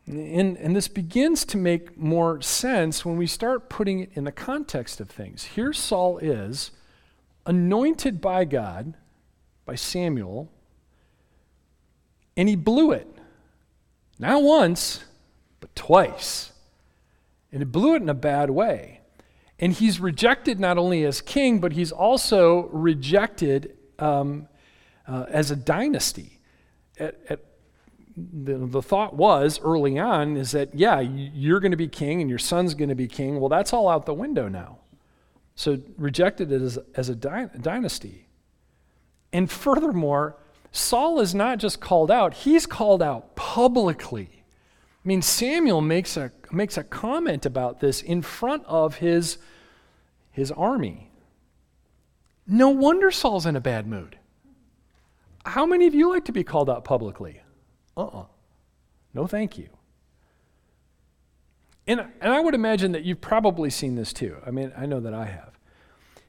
And, 0.05 0.55
and 0.55 0.73
this 0.73 0.87
begins 0.87 1.43
to 1.45 1.57
make 1.57 1.97
more 1.97 2.41
sense 2.41 3.03
when 3.03 3.17
we 3.17 3.27
start 3.27 3.67
putting 3.67 3.99
it 3.99 4.11
in 4.13 4.23
the 4.23 4.31
context 4.31 5.01
of 5.01 5.09
things. 5.09 5.43
Here 5.43 5.73
Saul 5.73 6.19
is, 6.19 6.71
anointed 7.45 8.21
by 8.21 8.45
God, 8.45 8.93
by 9.65 9.75
Samuel, 9.75 10.49
and 12.37 12.47
he 12.47 12.55
blew 12.55 12.91
it. 12.91 13.07
Not 14.19 14.43
once, 14.43 15.03
but 15.59 15.75
twice. 15.75 16.51
And 17.51 17.61
he 17.61 17.65
blew 17.65 17.95
it 17.95 18.01
in 18.01 18.09
a 18.09 18.13
bad 18.13 18.49
way. 18.51 19.01
And 19.59 19.73
he's 19.73 19.99
rejected 19.99 20.59
not 20.59 20.77
only 20.77 21.03
as 21.03 21.19
king, 21.19 21.59
but 21.59 21.73
he's 21.73 21.91
also 21.91 22.67
rejected 22.67 23.75
um, 23.97 24.47
uh, 25.07 25.25
as 25.29 25.49
a 25.49 25.55
dynasty. 25.55 26.39
At, 26.99 27.19
at 27.29 27.39
the, 28.15 28.57
the 28.57 28.81
thought 28.81 29.15
was 29.15 29.59
early 29.61 29.97
on 29.97 30.37
is 30.37 30.51
that, 30.51 30.75
yeah, 30.75 30.99
you're 30.99 31.59
going 31.59 31.71
to 31.71 31.77
be 31.77 31.87
king 31.87 32.21
and 32.21 32.29
your 32.29 32.39
son's 32.39 32.75
going 32.75 32.89
to 32.89 32.95
be 32.95 33.07
king. 33.07 33.39
Well, 33.39 33.49
that's 33.49 33.73
all 33.73 33.89
out 33.89 34.05
the 34.05 34.13
window 34.13 34.47
now. 34.47 34.79
So 35.55 35.79
rejected 35.97 36.51
as, 36.51 36.77
as 36.93 37.09
a 37.09 37.15
dy- 37.15 37.49
dynasty. 37.59 38.27
And 39.33 39.49
furthermore, 39.49 40.37
Saul 40.71 41.19
is 41.19 41.33
not 41.33 41.59
just 41.59 41.79
called 41.79 42.11
out, 42.11 42.33
he's 42.33 42.65
called 42.65 43.01
out 43.01 43.35
publicly. 43.35 44.29
I 44.33 45.07
mean, 45.07 45.21
Samuel 45.21 45.81
makes 45.81 46.17
a, 46.17 46.31
makes 46.51 46.77
a 46.77 46.83
comment 46.83 47.45
about 47.45 47.79
this 47.79 48.01
in 48.01 48.21
front 48.21 48.63
of 48.65 48.95
his, 48.95 49.37
his 50.31 50.51
army. 50.51 51.11
No 52.45 52.69
wonder 52.69 53.11
Saul's 53.11 53.45
in 53.45 53.55
a 53.55 53.61
bad 53.61 53.87
mood. 53.87 54.17
How 55.45 55.65
many 55.65 55.87
of 55.87 55.95
you 55.95 56.09
like 56.09 56.25
to 56.25 56.31
be 56.31 56.43
called 56.43 56.69
out 56.69 56.83
publicly? 56.83 57.41
Uh 57.95 58.01
uh-uh. 58.01 58.19
uh 58.21 58.25
No, 59.13 59.27
thank 59.27 59.57
you. 59.57 59.69
And, 61.87 62.01
and 62.19 62.33
I 62.33 62.41
would 62.41 62.53
imagine 62.53 62.91
that 62.91 63.03
you've 63.03 63.21
probably 63.21 63.69
seen 63.69 63.95
this 63.95 64.11
too. 64.11 64.37
I 64.45 64.51
mean, 64.51 64.73
I 64.77 64.85
know 64.85 64.99
that 64.99 65.13
I 65.13 65.25
have. 65.25 65.57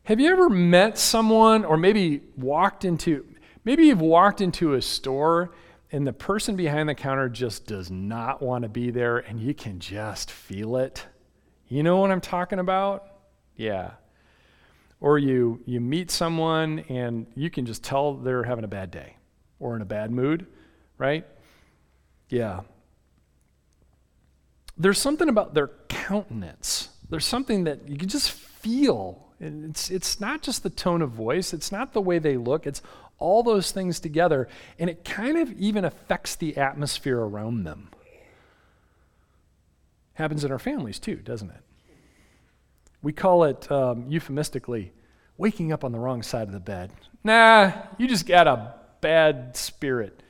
Have 0.05 0.21
you 0.21 0.31
ever 0.31 0.49
met 0.49 0.99
someone 0.99 1.65
or 1.65 1.77
maybe 1.77 2.23
walked 2.37 2.85
into, 2.85 3.27
Maybe 3.65 3.87
you've 3.87 4.01
walked 4.01 4.41
into 4.41 4.75
a 4.75 4.83
store 4.83 5.53
and 5.91 6.07
the 6.07 6.13
person 6.13 6.57
behind 6.57 6.89
the 6.89 6.95
counter 6.95 7.29
just 7.29 7.67
does 7.67 7.91
not 7.91 8.43
want 8.43 8.63
to 8.63 8.69
be 8.69 8.91
there 8.91 9.19
and 9.19 9.41
you 9.41 9.55
can 9.55 9.79
just 9.79 10.31
feel 10.31 10.77
it. 10.77 11.07
You 11.69 11.83
know 11.83 11.99
what 11.99 12.11
I'm 12.11 12.21
talking 12.21 12.59
about? 12.59 13.07
Yeah. 13.57 13.93
Or 15.01 15.19
you 15.19 15.61
you 15.65 15.81
meet 15.81 16.11
someone 16.11 16.81
and 16.89 17.27
you 17.35 17.51
can 17.51 17.67
just 17.67 17.85
tell 17.85 18.15
they're 18.15 18.43
having 18.43 18.65
a 18.65 18.69
bad 18.69 18.91
day 18.91 19.17
or 19.61 19.77
in 19.77 19.83
a 19.83 19.87
bad 19.87 20.11
mood, 20.11 20.47
right? 20.97 21.27
Yeah. 22.29 22.61
There's 24.77 25.01
something 25.01 25.29
about 25.29 25.55
their 25.55 25.71
countenance. 25.89 26.91
There's 27.09 27.27
something 27.27 27.65
that 27.65 27.89
you 27.89 27.97
can 27.97 28.09
just 28.09 28.31
feel. 28.31 29.27
It's, 29.41 29.91
it's 29.91 30.21
not 30.21 30.43
just 30.43 30.63
the 30.63 30.71
tone 30.71 31.03
of 31.03 31.11
voice, 31.11 31.53
it's 31.53 31.71
not 31.71 31.93
the 31.93 32.01
way 32.01 32.19
they 32.19 32.37
look, 32.37 32.67
it's 32.67 32.83
all 33.19 33.43
those 33.43 33.73
things 33.73 34.01
together, 34.01 34.49
and 34.79 34.89
it 34.89 35.05
kind 35.05 35.37
of 35.37 35.53
even 35.53 35.85
affects 35.85 36.37
the 36.37 36.57
atmosphere 36.57 37.19
around 37.19 37.65
them. 37.65 37.91
Happens 40.15 40.45
in 40.45 40.51
our 40.51 40.59
families 40.59 40.99
too, 40.99 41.17
doesn't 41.17 41.51
it? 41.51 41.63
We 43.03 43.13
call 43.13 43.45
it 43.45 43.71
um, 43.71 44.07
euphemistically 44.09 44.93
waking 45.37 45.73
up 45.73 45.85
on 45.85 45.93
the 45.93 45.99
wrong 45.99 46.23
side 46.23 46.49
of 46.49 46.53
the 46.53 46.61
bed. 46.61 46.91
Nah, 47.23 47.73
you 47.97 48.09
just 48.09 48.27
got 48.27 48.47
a 48.47 48.75
bad 49.01 49.57
spirit 49.57 50.23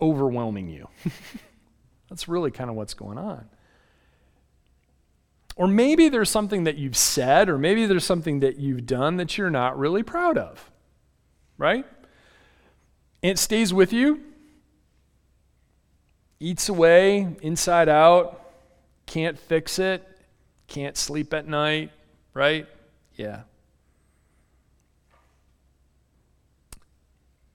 overwhelming 0.00 0.68
you. 0.68 0.88
That's 2.08 2.28
really 2.28 2.50
kind 2.50 2.68
of 2.68 2.76
what's 2.76 2.94
going 2.94 3.18
on. 3.18 3.48
Or 5.56 5.68
maybe 5.68 6.08
there's 6.08 6.30
something 6.30 6.64
that 6.64 6.76
you've 6.76 6.96
said, 6.96 7.48
or 7.48 7.58
maybe 7.58 7.86
there's 7.86 8.04
something 8.04 8.40
that 8.40 8.58
you've 8.58 8.86
done 8.86 9.16
that 9.18 9.36
you're 9.36 9.50
not 9.50 9.78
really 9.78 10.02
proud 10.02 10.38
of, 10.38 10.69
right? 11.60 11.84
And 13.22 13.32
it 13.32 13.38
stays 13.38 13.72
with 13.72 13.92
you, 13.92 14.22
eats 16.40 16.70
away, 16.70 17.36
inside 17.42 17.88
out, 17.88 18.50
can't 19.04 19.38
fix 19.38 19.78
it, 19.78 20.06
can't 20.68 20.96
sleep 20.96 21.34
at 21.34 21.46
night, 21.46 21.90
right? 22.32 22.66
Yeah. 23.14 23.42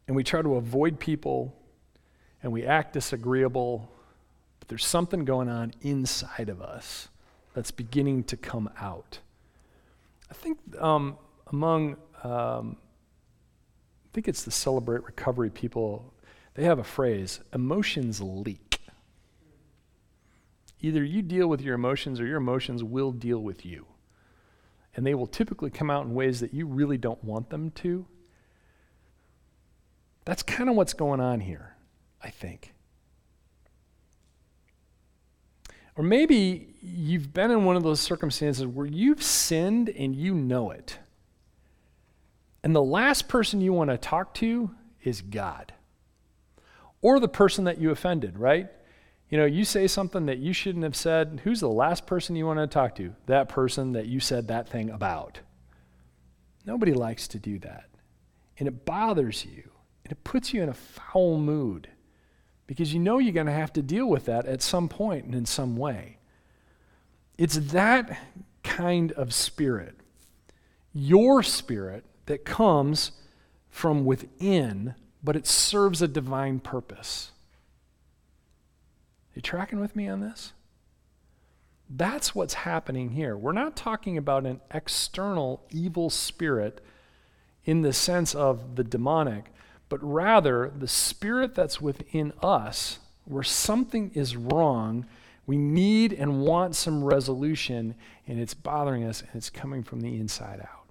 And 0.08 0.16
we 0.16 0.24
try 0.24 0.44
to 0.44 0.56
avoid 0.56 1.00
people 1.00 1.56
and 2.44 2.52
we 2.52 2.64
act 2.64 2.94
disagreeable, 2.94 3.90
but 4.60 4.68
there's 4.68 4.86
something 4.86 5.26
going 5.26 5.50
on 5.50 5.74
inside 5.82 6.50
of 6.50 6.62
us 6.62 7.08
that's 7.56 7.72
beginning 7.72 8.24
to 8.26 8.38
come 8.38 8.70
out. 8.80 9.18
I 10.30 10.36
think 10.36 10.60
um, 10.80 11.18
among, 11.48 11.98
um, 12.24 12.78
think 14.16 14.30
it's 14.30 14.44
the 14.44 14.52
Celebrate 14.52 15.04
Recovery 15.04 15.50
people, 15.50 16.14
they 16.54 16.64
have 16.64 16.80
a 16.80 16.86
phrase 16.86 17.42
emotions 17.54 18.22
leak. 18.22 18.80
Either 20.80 21.04
you 21.04 21.22
deal 21.22 21.50
with 21.50 21.60
your 21.60 21.76
emotions 21.76 22.22
or 22.22 22.26
your 22.26 22.38
emotions 22.38 22.82
will 22.82 23.12
deal 23.12 23.40
with 23.40 23.66
you. 23.66 23.86
And 24.96 25.06
they 25.06 25.14
will 25.14 25.28
typically 25.28 25.70
come 25.70 25.92
out 25.92 26.06
in 26.06 26.14
ways 26.14 26.40
that 26.40 26.54
you 26.54 26.66
really 26.66 26.98
don't 26.98 27.22
want 27.26 27.50
them 27.50 27.72
to. 27.72 28.06
That's 30.24 30.44
kind 30.44 30.70
of 30.70 30.78
what's 30.78 30.94
going 30.94 31.20
on 31.20 31.42
here, 31.42 31.76
I 32.24 32.30
think. 32.30 32.74
Or 35.98 36.06
maybe 36.06 36.74
you've 36.82 37.34
been 37.34 37.52
in 37.52 37.66
one 37.66 37.76
of 37.76 37.84
those 37.84 38.00
circumstances 38.00 38.66
where 38.66 38.86
you've 38.86 39.22
sinned 39.22 39.90
and 39.90 40.16
you 40.16 40.34
know 40.34 40.72
it. 40.72 41.00
And 42.66 42.76
the 42.76 42.82
last 42.82 43.28
person 43.28 43.62
you 43.62 43.74
want 43.74 43.92
to 43.92 43.98
talk 43.98 44.34
to 44.36 44.72
is 45.04 45.22
God. 45.22 45.72
Or 47.00 47.20
the 47.20 47.28
person 47.28 47.66
that 47.66 47.78
you 47.78 47.92
offended, 47.92 48.40
right? 48.40 48.68
You 49.30 49.38
know, 49.38 49.46
you 49.46 49.64
say 49.64 49.86
something 49.86 50.26
that 50.26 50.40
you 50.40 50.52
shouldn't 50.52 50.84
have 50.84 50.96
said. 50.96 51.42
Who's 51.44 51.60
the 51.60 51.70
last 51.70 52.08
person 52.08 52.36
you 52.36 52.48
want 52.48 52.58
to 52.58 52.66
talk 52.66 52.96
to? 52.96 53.14
That 53.28 53.50
person 53.50 53.92
that 53.92 54.08
you 54.08 54.20
said 54.20 54.48
that 54.48 54.68
thing 54.68 54.90
about. 54.90 55.42
Nobody 56.66 56.94
likes 56.94 57.28
to 57.30 57.38
do 57.38 57.60
that. 57.60 57.86
And 58.58 58.68
it 58.68 58.84
bothers 58.84 59.46
you. 59.46 59.70
And 60.04 60.12
it 60.12 60.24
puts 60.24 60.52
you 60.52 60.64
in 60.64 60.70
a 60.70 60.74
foul 60.74 61.38
mood 61.38 61.88
because 62.66 62.92
you 62.92 63.00
know 63.00 63.20
you're 63.20 63.32
going 63.32 63.46
to 63.46 63.52
have 63.52 63.74
to 63.74 63.84
deal 63.84 64.08
with 64.08 64.26
that 64.26 64.48
at 64.48 64.64
some 64.64 64.90
point 64.90 65.26
and 65.26 65.36
in 65.36 65.46
some 65.46 65.78
way. 65.78 66.18
It's 67.38 67.58
that 67.58 68.18
kind 68.64 69.12
of 69.12 69.36
spirit, 69.36 70.00
your 70.96 71.44
spirit, 71.44 72.06
that 72.26 72.46
comes 72.46 73.12
from 73.70 74.06
within, 74.06 74.96
but 75.24 75.36
it 75.36 75.48
serves 75.48 76.02
a 76.02 76.08
divine 76.08 76.60
purpose. 76.60 77.32
Are 79.32 79.36
you 79.36 79.42
tracking 79.42 79.80
with 79.80 79.96
me 79.96 80.08
on 80.08 80.22
this? 80.22 80.54
That's 81.90 82.34
what's 82.34 82.56
happening 82.56 83.12
here. 83.12 83.38
We're 83.38 83.52
not 83.52 83.76
talking 83.76 84.18
about 84.18 84.46
an 84.46 84.62
external 84.74 85.64
evil 85.70 86.10
spirit 86.10 86.84
in 87.64 87.82
the 87.82 87.94
sense 87.94 88.34
of 88.34 88.76
the 88.76 88.84
demonic 88.84 89.52
but 89.90 90.00
rather 90.02 90.72
the 90.76 90.88
spirit 90.88 91.56
that's 91.56 91.80
within 91.80 92.34
us, 92.42 93.00
where 93.26 93.44
something 93.44 94.12
is 94.14 94.36
wrong, 94.36 95.06
we 95.46 95.58
need 95.58 96.12
and 96.12 96.42
want 96.42 96.76
some 96.76 97.04
resolution, 97.04 97.96
and 98.28 98.40
it's 98.40 98.54
bothering 98.54 99.04
us, 99.04 99.22
and 99.22 99.30
it's 99.36 99.50
coming 99.50 99.84
from 99.84 100.02
the 100.02 100.20
inside 100.20 100.60
out. 100.60 100.85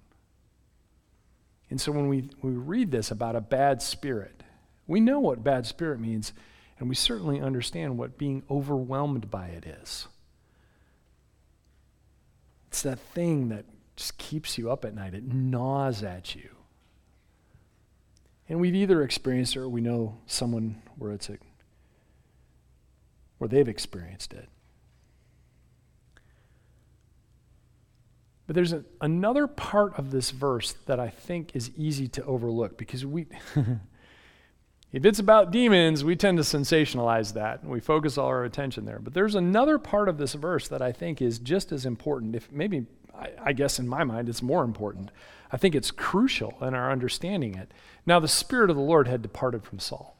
And 1.69 1.81
so 1.81 1.91
when 1.91 2.07
we, 2.07 2.29
we 2.41 2.51
read 2.51 2.91
this 2.91 3.11
about 3.11 3.35
a 3.35 3.41
bad 3.41 3.81
spirit, 3.81 4.43
we 4.87 4.99
know 4.99 5.19
what 5.19 5.43
bad 5.43 5.65
spirit 5.65 5.99
means, 5.99 6.31
and 6.79 6.89
we 6.89 6.95
certainly 6.95 7.41
understand 7.41 7.97
what 7.97 8.17
being 8.17 8.43
overwhelmed 8.49 9.31
by 9.31 9.47
it 9.47 9.65
is. 9.65 10.07
It's 12.67 12.83
that 12.83 12.99
thing 12.99 13.49
that 13.49 13.65
just 13.95 14.17
keeps 14.17 14.57
you 14.57 14.69
up 14.69 14.85
at 14.85 14.93
night, 14.93 15.13
it 15.13 15.23
gnaws 15.23 16.03
at 16.03 16.35
you. 16.35 16.49
And 18.47 18.59
we've 18.59 18.75
either 18.75 19.01
experienced 19.01 19.55
it 19.55 19.59
or 19.59 19.69
we 19.69 19.81
know 19.81 20.17
someone 20.27 20.83
where 20.97 21.11
it's 21.11 21.29
a, 21.29 21.37
where 23.37 23.47
they've 23.47 23.67
experienced 23.67 24.33
it. 24.33 24.49
But 28.47 28.55
there's 28.55 28.73
a, 28.73 28.83
another 29.01 29.47
part 29.47 29.97
of 29.97 30.11
this 30.11 30.31
verse 30.31 30.73
that 30.85 30.99
I 30.99 31.09
think 31.09 31.55
is 31.55 31.71
easy 31.75 32.07
to 32.09 32.23
overlook 32.25 32.77
because 32.77 33.05
we, 33.05 33.25
if 34.93 35.03
it's 35.03 35.19
about 35.19 35.51
demons, 35.51 36.03
we 36.03 36.15
tend 36.15 36.37
to 36.37 36.43
sensationalize 36.43 37.33
that 37.33 37.63
and 37.63 37.71
we 37.71 37.79
focus 37.79 38.17
all 38.17 38.27
our 38.27 38.43
attention 38.43 38.85
there. 38.85 38.99
But 38.99 39.13
there's 39.13 39.35
another 39.35 39.79
part 39.79 40.09
of 40.09 40.17
this 40.17 40.33
verse 40.33 40.67
that 40.67 40.81
I 40.81 40.91
think 40.91 41.21
is 41.21 41.39
just 41.39 41.71
as 41.71 41.85
important, 41.85 42.35
if 42.35 42.51
maybe, 42.51 42.85
I, 43.17 43.31
I 43.45 43.53
guess 43.53 43.79
in 43.79 43.87
my 43.87 44.03
mind, 44.03 44.29
it's 44.29 44.43
more 44.43 44.63
important. 44.63 45.09
I 45.51 45.57
think 45.57 45.73
it's 45.73 45.91
crucial 45.91 46.55
in 46.61 46.75
our 46.75 46.91
understanding 46.91 47.55
it. 47.55 47.71
Now, 48.05 48.19
the 48.19 48.27
Spirit 48.27 48.69
of 48.69 48.75
the 48.75 48.81
Lord 48.81 49.07
had 49.07 49.21
departed 49.21 49.63
from 49.63 49.79
Saul. 49.79 50.15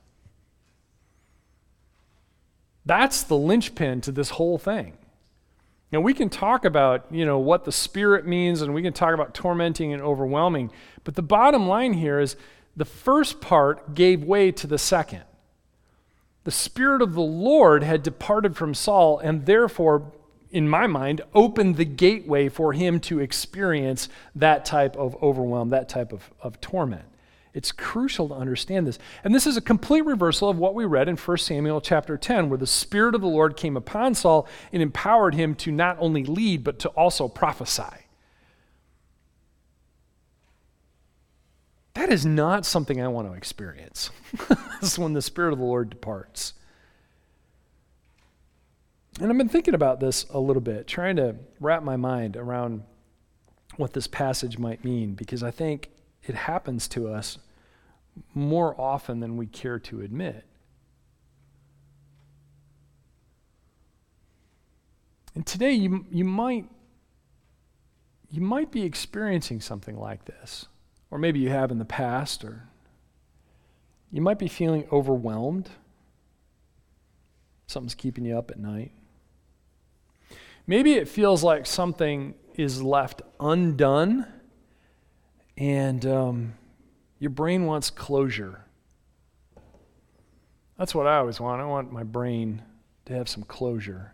That's 2.85 3.23
the 3.23 3.37
linchpin 3.37 4.01
to 4.01 4.11
this 4.11 4.31
whole 4.31 4.57
thing. 4.57 4.93
Now, 5.91 6.01
we 6.01 6.13
can 6.13 6.29
talk 6.29 6.65
about, 6.65 7.05
you 7.11 7.25
know, 7.25 7.39
what 7.39 7.63
the 7.63 7.71
Spirit 7.71 8.25
means 8.25 8.61
and 8.61 8.73
we 8.73 8.81
can 8.81 8.93
talk 8.93 9.13
about 9.13 9.33
tormenting 9.33 9.93
and 9.93 10.01
overwhelming, 10.01 10.71
but 11.03 11.15
the 11.15 11.21
bottom 11.21 11.67
line 11.67 11.93
here 11.93 12.19
is 12.19 12.35
the 12.75 12.85
first 12.85 13.39
part 13.39 13.95
gave 13.95 14.23
way 14.23 14.51
to 14.51 14.67
the 14.67 14.77
second. 14.77 15.23
The 16.43 16.51
Spirit 16.51 17.01
of 17.01 17.13
the 17.13 17.21
Lord 17.21 17.83
had 17.83 18.03
departed 18.03 18.55
from 18.57 18.73
Saul 18.73 19.19
and 19.19 19.45
therefore 19.45 20.11
in 20.55 20.69
my 20.69 20.87
mind, 20.87 21.19
opened 21.33 21.75
the 21.75 21.83
gateway 21.83 22.47
for 22.47 22.71
him 22.71 23.01
to 23.01 23.19
experience 23.19 24.07
that 24.35 24.63
type 24.63 24.95
of 24.95 25.21
overwhelm, 25.21 25.69
that 25.69 25.89
type 25.89 26.13
of, 26.13 26.31
of 26.41 26.61
torment. 26.61 27.03
It's 27.55 27.71
crucial 27.71 28.27
to 28.27 28.35
understand 28.35 28.85
this. 28.85 28.99
And 29.23 29.33
this 29.33 29.47
is 29.47 29.55
a 29.55 29.61
complete 29.61 30.05
reversal 30.05 30.49
of 30.49 30.57
what 30.57 30.75
we 30.75 30.83
read 30.83 31.07
in 31.07 31.15
1 31.15 31.37
Samuel 31.37 31.79
chapter 31.79 32.17
10, 32.17 32.49
where 32.49 32.57
the 32.57 32.67
Spirit 32.67 33.15
of 33.15 33.21
the 33.21 33.27
Lord 33.27 33.55
came 33.55 33.77
upon 33.77 34.13
Saul 34.13 34.45
and 34.73 34.83
empowered 34.83 35.33
him 35.33 35.55
to 35.55 35.71
not 35.71 35.95
only 36.01 36.25
lead, 36.25 36.65
but 36.65 36.79
to 36.79 36.89
also 36.89 37.29
prophesy. 37.29 37.83
That 41.93 42.09
is 42.09 42.25
not 42.25 42.65
something 42.65 43.01
I 43.01 43.07
want 43.07 43.29
to 43.29 43.33
experience. 43.33 44.09
this 44.81 44.91
is 44.91 44.99
when 44.99 45.13
the 45.13 45.21
Spirit 45.21 45.53
of 45.53 45.59
the 45.59 45.65
Lord 45.65 45.89
departs. 45.89 46.55
And 49.21 49.31
I've 49.31 49.37
been 49.37 49.47
thinking 49.47 49.75
about 49.75 50.01
this 50.01 50.25
a 50.29 50.39
little 50.39 50.61
bit, 50.61 50.87
trying 50.87 51.15
to 51.15 51.37
wrap 51.61 51.83
my 51.83 51.95
mind 51.95 52.35
around 52.35 52.83
what 53.77 53.93
this 53.93 54.07
passage 54.07 54.57
might 54.57 54.83
mean, 54.83 55.13
because 55.13 55.41
I 55.41 55.51
think 55.51 55.89
it 56.27 56.35
happens 56.35 56.87
to 56.89 57.07
us 57.07 57.37
more 58.33 58.79
often 58.79 59.19
than 59.19 59.37
we 59.37 59.45
care 59.45 59.79
to 59.79 60.01
admit. 60.01 60.45
And 65.33 65.45
today 65.45 65.73
you, 65.73 66.05
you 66.09 66.23
might 66.23 66.69
you 68.31 68.41
might 68.41 68.71
be 68.71 68.83
experiencing 68.83 69.61
something 69.61 69.97
like 69.97 70.25
this. 70.25 70.65
Or 71.09 71.17
maybe 71.17 71.39
you 71.39 71.49
have 71.49 71.71
in 71.71 71.79
the 71.79 71.85
past, 71.85 72.43
or 72.43 72.67
you 74.11 74.21
might 74.21 74.39
be 74.39 74.49
feeling 74.49 74.85
overwhelmed. 74.91 75.69
Something's 77.67 77.95
keeping 77.95 78.25
you 78.25 78.37
up 78.37 78.51
at 78.51 78.59
night. 78.59 78.91
Maybe 80.67 80.93
it 80.95 81.07
feels 81.07 81.43
like 81.43 81.65
something 81.65 82.33
is 82.55 82.81
left 82.81 83.21
undone 83.39 84.25
and 85.57 86.05
um, 86.05 86.53
your 87.19 87.29
brain 87.29 87.65
wants 87.65 87.89
closure. 87.89 88.61
That's 90.77 90.93
what 90.93 91.07
I 91.07 91.17
always 91.17 91.39
want. 91.39 91.61
I 91.61 91.65
want 91.65 91.91
my 91.91 92.03
brain 92.03 92.61
to 93.05 93.13
have 93.13 93.29
some 93.29 93.43
closure. 93.43 94.13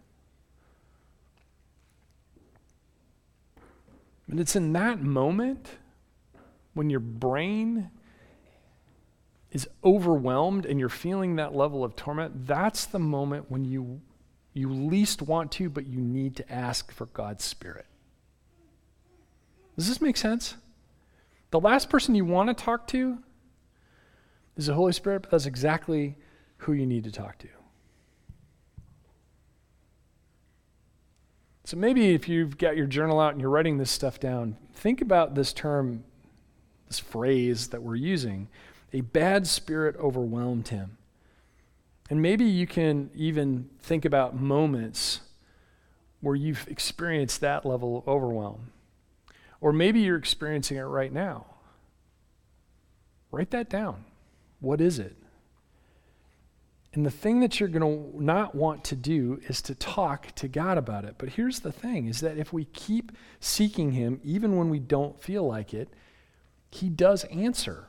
And 4.28 4.40
it's 4.40 4.56
in 4.56 4.74
that 4.74 5.02
moment 5.02 5.78
when 6.74 6.90
your 6.90 7.00
brain 7.00 7.90
is 9.52 9.68
overwhelmed 9.84 10.66
and 10.66 10.80
you're 10.80 10.88
feeling 10.88 11.36
that 11.36 11.54
level 11.54 11.84
of 11.84 11.96
torment, 11.96 12.48
that's 12.48 12.86
the 12.86 13.00
moment 13.00 13.52
when 13.52 13.66
you, 13.66 14.00
you 14.54 14.72
least 14.72 15.22
want 15.22 15.52
to, 15.54 15.70
but 15.70 15.88
you 15.88 16.00
need 16.00 16.38
to 16.38 16.50
ask 16.52 16.92
for 16.92 17.08
God's 17.08 17.44
Spirit. 17.44 17.88
Does 19.76 19.90
this 19.90 20.00
make 20.00 20.16
sense? 20.16 20.56
The 21.52 21.60
last 21.60 21.90
person 21.90 22.16
you 22.16 22.26
want 22.26 22.48
to 22.50 22.64
talk 22.64 22.88
to 22.88 23.20
is 24.56 24.68
the 24.68 24.74
Holy 24.74 24.94
Spirit, 24.94 25.24
but 25.24 25.32
that's 25.32 25.46
exactly 25.46 26.18
who 26.58 26.74
you 26.74 26.86
need 26.86 27.04
to 27.04 27.12
talk 27.12 27.38
to. 27.40 27.48
So 31.66 31.78
maybe 31.78 32.14
if 32.14 32.28
you've 32.28 32.58
got 32.58 32.76
your 32.76 32.88
journal 32.88 33.20
out 33.20 33.34
and 33.34 33.42
you're 33.42 33.50
writing 33.50 33.78
this 33.78 33.92
stuff 33.92 34.20
down, 34.20 34.58
think 34.74 35.02
about 35.02 35.36
this 35.36 35.54
term, 35.54 36.04
this 36.88 37.00
phrase 37.00 37.68
that 37.68 37.84
we're 37.84 37.96
using. 37.96 38.50
A 38.94 39.02
bad 39.02 39.48
spirit 39.48 39.96
overwhelmed 39.98 40.70
him. 40.70 40.98
And 42.10 42.22
maybe 42.22 42.44
you 42.44 42.68
can 42.68 43.10
even 43.16 43.70
think 43.80 44.04
about 44.04 44.36
moments 44.36 45.22
where 46.20 46.36
you've 46.36 46.68
experienced 46.68 47.40
that 47.42 47.66
level 47.66 47.98
of 47.98 48.08
overwhelm. 48.08 48.72
Or 49.62 49.72
maybe 49.72 50.02
you're 50.02 50.18
experiencing 50.18 50.78
it 50.78 50.82
right 50.82 51.14
now. 51.14 51.46
Write 53.32 53.52
that 53.52 53.70
down. 53.70 54.04
What 54.60 54.82
is 54.82 55.00
it? 55.00 55.16
And 56.94 57.06
the 57.06 57.12
thing 57.12 57.40
that 57.40 57.60
you're 57.60 57.70
going 57.70 58.12
to 58.12 58.22
not 58.24 58.54
want 58.54 58.84
to 58.86 58.96
do 58.96 59.40
is 59.48 59.62
to 59.64 59.76
talk 59.76 60.36
to 60.36 60.50
God 60.50 60.78
about 60.78 61.06
it. 61.06 61.16
But 61.18 61.30
here's 61.30 61.60
the 61.60 61.72
thing 61.72 62.08
is 62.08 62.20
that 62.20 62.38
if 62.38 62.52
we 62.52 62.66
keep 62.66 63.14
seeking 63.40 63.94
him 63.94 64.20
even 64.26 64.58
when 64.58 64.70
we 64.70 64.80
don't 64.80 65.22
feel 65.22 65.48
like 65.48 65.74
it, 65.74 65.88
he 66.70 66.90
does 66.90 67.24
answer. 67.26 67.88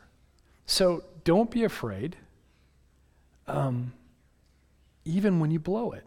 So 0.67 1.03
don't 1.25 1.51
be 1.51 1.65
afraid. 1.65 2.17
Um, 3.49 3.93
even 5.05 5.41
when 5.41 5.51
you 5.51 5.59
blow 5.59 5.91
it. 5.93 6.05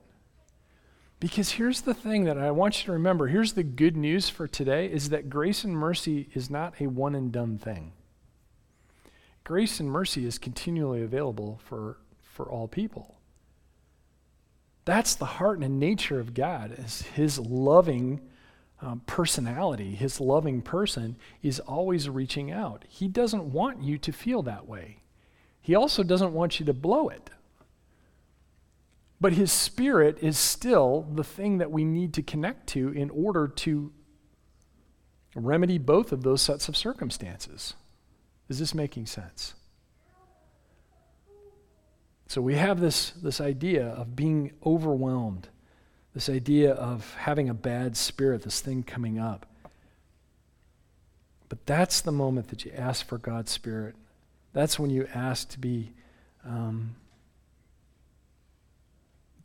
Because 1.19 1.51
here's 1.51 1.82
the 1.82 1.93
thing 1.93 2.25
that 2.25 2.38
I 2.38 2.51
want 2.51 2.80
you 2.80 2.86
to 2.88 2.91
remember. 2.91 3.28
Here's 3.28 3.54
the 3.54 3.63
good 3.63 3.95
news 3.95 4.30
for 4.30 4.47
today 4.47 4.88
is 4.88 5.10
that 5.10 5.30
grace 5.30 5.63
and 5.63 5.75
mercy 5.75 6.30
is 6.34 6.49
not 6.49 6.73
a 6.80 6.88
one 6.88 7.15
and 7.15 7.32
done 7.32 7.58
thing. 7.58 7.93
Grace 9.43 9.80
and 9.80 9.89
mercy 9.89 10.25
is 10.25 10.38
continually 10.38 11.01
available 11.01 11.60
for 11.63 11.97
for 12.36 12.49
all 12.49 12.67
people. 12.67 13.15
That's 14.84 15.15
the 15.15 15.25
heart 15.25 15.60
and 15.60 15.80
nature 15.80 16.19
of 16.19 16.34
God, 16.34 16.75
is 16.78 17.01
his 17.01 17.39
loving 17.39 18.21
um, 18.82 19.01
personality, 19.08 19.95
his 19.95 20.19
loving 20.19 20.62
person 20.62 21.15
is 21.41 21.60
always 21.62 22.10
reaching 22.10 22.51
out. 22.51 22.84
He 22.89 23.08
doesn't 23.08 23.51
want 23.51 23.82
you 23.82 23.97
to 23.97 24.12
feel 24.12 24.43
that 24.43 24.67
way. 24.67 24.97
He 25.62 25.73
also 25.73 26.04
doesn't 26.04 26.34
want 26.34 26.60
you 26.60 26.65
to 26.65 26.73
blow 26.73 27.08
it. 27.10 27.30
But 29.19 29.34
his 29.34 29.51
spirit 29.51 30.17
is 30.21 30.38
still 30.38 31.08
the 31.13 31.23
thing 31.23 31.60
that 31.60 31.71
we 31.71 31.84
need 31.84 32.13
to 32.15 32.21
connect 32.21 32.67
to 32.67 32.89
in 32.89 33.10
order 33.10 33.47
to 33.47 33.91
remedy 35.36 35.78
both 35.78 36.12
of 36.12 36.23
those 36.23 36.41
sets 36.41 36.67
of 36.67 36.75
circumstances. 36.75 37.75
Is 38.49 38.60
this 38.60 38.73
making 38.73 39.06
sense? 39.06 39.56
So 42.28 42.41
we 42.41 42.56
have 42.56 42.80
this, 42.80 43.12
this 43.12 43.39
idea 43.39 43.88
of 43.88 44.15
being 44.15 44.51
overwhelmed, 44.65 45.47
this 46.13 46.30
idea 46.30 46.73
of 46.73 47.13
having 47.15 47.49
a 47.49 47.54
bad 47.54 47.95
spirit, 47.95 48.43
this 48.43 48.62
thing 48.62 48.84
coming 48.84 49.19
up. 49.19 49.45
But 51.49 51.65
that's 51.65 52.01
the 52.01 52.12
moment 52.12 52.47
that 52.47 52.65
you 52.65 52.71
ask 52.75 53.06
for 53.06 53.17
God's 53.17 53.51
Spirit. 53.51 53.95
That's 54.54 54.80
when 54.80 54.89
you 54.89 55.08
ask 55.13 55.49
to 55.49 55.60
be 55.60 55.93
um, 56.43 56.95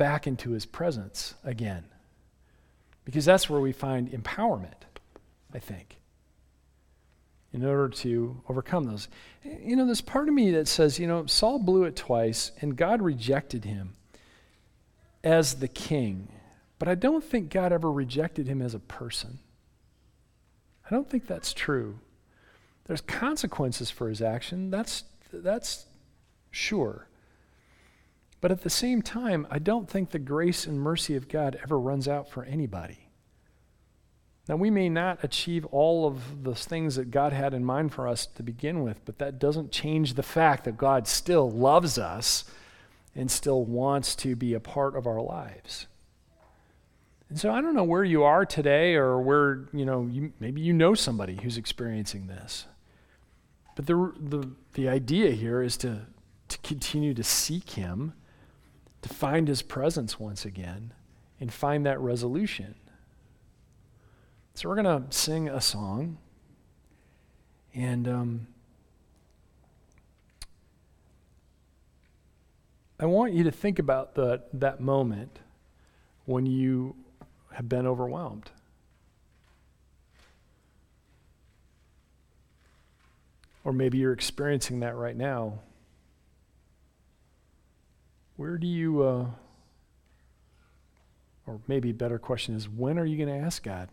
back 0.01 0.27
into 0.27 0.53
His 0.53 0.65
presence 0.65 1.35
again. 1.45 1.85
Because 3.05 3.27
that's 3.27 3.51
where 3.51 3.61
we 3.61 3.73
find 3.73 4.11
empowerment, 4.11 4.87
I 5.53 5.59
think 5.59 6.01
in 7.53 7.65
order 7.65 7.89
to 7.89 8.41
overcome 8.49 8.85
those. 8.85 9.09
You 9.45 9.77
know, 9.77 9.85
there's 9.85 10.01
part 10.01 10.29
of 10.29 10.35
me 10.35 10.53
that 10.53 10.69
says, 10.69 10.99
you 10.99 11.07
know, 11.07 11.27
Saul 11.27 11.59
blew 11.59 11.85
it 11.85 11.97
twice 11.97 12.53
and 12.61 12.77
God 12.77 13.03
rejected 13.03 13.65
him 13.65 13.95
as 15.25 15.57
the 15.57 15.69
king. 15.69 16.29
But 16.79 16.89
I 16.89 16.95
don't 16.95 17.25
think 17.25 17.51
God 17.51 17.73
ever 17.73 17.91
rejected 17.91 18.47
him 18.47 18.63
as 18.63 18.75
a 18.75 18.79
person. 18.79 19.41
I 20.87 20.91
don't 20.91 21.11
think 21.11 21.27
that's 21.27 21.53
true. 21.53 21.99
There's 22.85 23.01
consequences 23.01 23.91
for 23.91 24.09
his 24.09 24.23
action. 24.23 24.71
That's 24.71 25.05
that's 25.33 25.87
sure. 26.51 27.07
But 28.41 28.51
at 28.51 28.63
the 28.63 28.71
same 28.71 29.03
time, 29.03 29.47
I 29.51 29.59
don't 29.59 29.89
think 29.89 30.11
the 30.11 30.19
grace 30.19 30.67
and 30.67 30.81
mercy 30.81 31.15
of 31.15 31.29
God 31.29 31.59
ever 31.63 31.79
runs 31.79 32.09
out 32.09 32.31
for 32.31 32.45
anybody. 32.45 33.11
Now, 34.49 34.57
we 34.57 34.71
may 34.71 34.89
not 34.89 35.23
achieve 35.23 35.65
all 35.67 36.07
of 36.07 36.43
the 36.43 36.55
things 36.55 36.97
that 36.97 37.11
God 37.11 37.33
had 37.33 37.55
in 37.55 37.65
mind 37.65 37.93
for 37.93 38.09
us 38.09 38.27
to 38.27 38.43
begin 38.43 38.83
with, 38.83 39.05
but 39.05 39.19
that 39.19 39.39
doesn't 39.39 39.71
change 39.71 40.15
the 40.15 40.23
fact 40.23 40.65
that 40.65 40.77
God 40.77 41.07
still 41.07 41.51
loves 41.51 41.99
us 41.99 42.45
and 43.15 43.31
still 43.31 43.65
wants 43.65 44.17
to 44.17 44.35
be 44.35 44.55
a 44.55 44.61
part 44.61 44.97
of 44.97 45.07
our 45.07 45.21
lives. 45.21 45.87
And 47.29 47.39
so 47.39 47.53
I 47.53 47.61
don't 47.61 47.77
know 47.77 47.85
where 47.85 48.03
you 48.03 48.25
are 48.25 48.45
today 48.45 48.97
or 48.97 49.21
where, 49.21 49.69
you 49.73 49.85
know, 49.85 50.09
you, 50.11 50.33
maybe 50.41 50.61
you 50.61 50.73
know 50.73 50.95
somebody 50.95 51.39
who's 51.41 51.57
experiencing 51.57 52.27
this. 52.27 52.67
But 53.77 53.87
the, 53.87 54.13
the, 54.19 54.51
the 54.75 54.89
idea 54.89 55.31
here 55.31 55.63
is 55.63 55.77
to, 55.79 56.07
to 56.49 56.59
continue 56.59 57.15
to 57.15 57.23
seek 57.23 57.71
Him, 57.71 58.15
to 59.03 59.09
find 59.09 59.49
His 59.49 59.63
presence 59.63 60.21
once 60.21 60.45
again, 60.45 60.93
and 61.39 61.53
find 61.53 61.87
that 61.87 61.99
resolution. 62.01 62.75
So 64.55 64.69
we're 64.69 64.83
going 64.83 65.03
to 65.03 65.17
sing 65.17 65.49
a 65.49 65.61
song. 65.61 66.19
And 67.73 68.07
um, 68.09 68.47
I 72.99 73.07
want 73.07 73.33
you 73.33 73.45
to 73.45 73.51
think 73.51 73.79
about 73.79 74.15
the, 74.15 74.43
that 74.53 74.81
moment 74.81 75.39
when 76.27 76.45
you 76.45 76.95
have 77.53 77.69
been 77.69 77.87
overwhelmed. 77.87 78.51
Or 83.65 83.73
maybe 83.73 83.99
you're 83.99 84.13
experiencing 84.13 84.81
that 84.81 84.97
right 84.97 85.17
now. 85.17 85.61
Where 88.41 88.57
do 88.57 88.67
you, 88.67 89.03
uh, 89.03 89.27
or 91.47 91.61
maybe 91.69 91.91
a 91.91 91.93
better 91.93 92.19
question 92.19 92.55
is, 92.55 92.67
when 92.71 92.99
are 92.99 93.05
you 93.05 93.23
going 93.23 93.29
to 93.39 93.45
ask 93.45 93.63
God? 93.63 93.91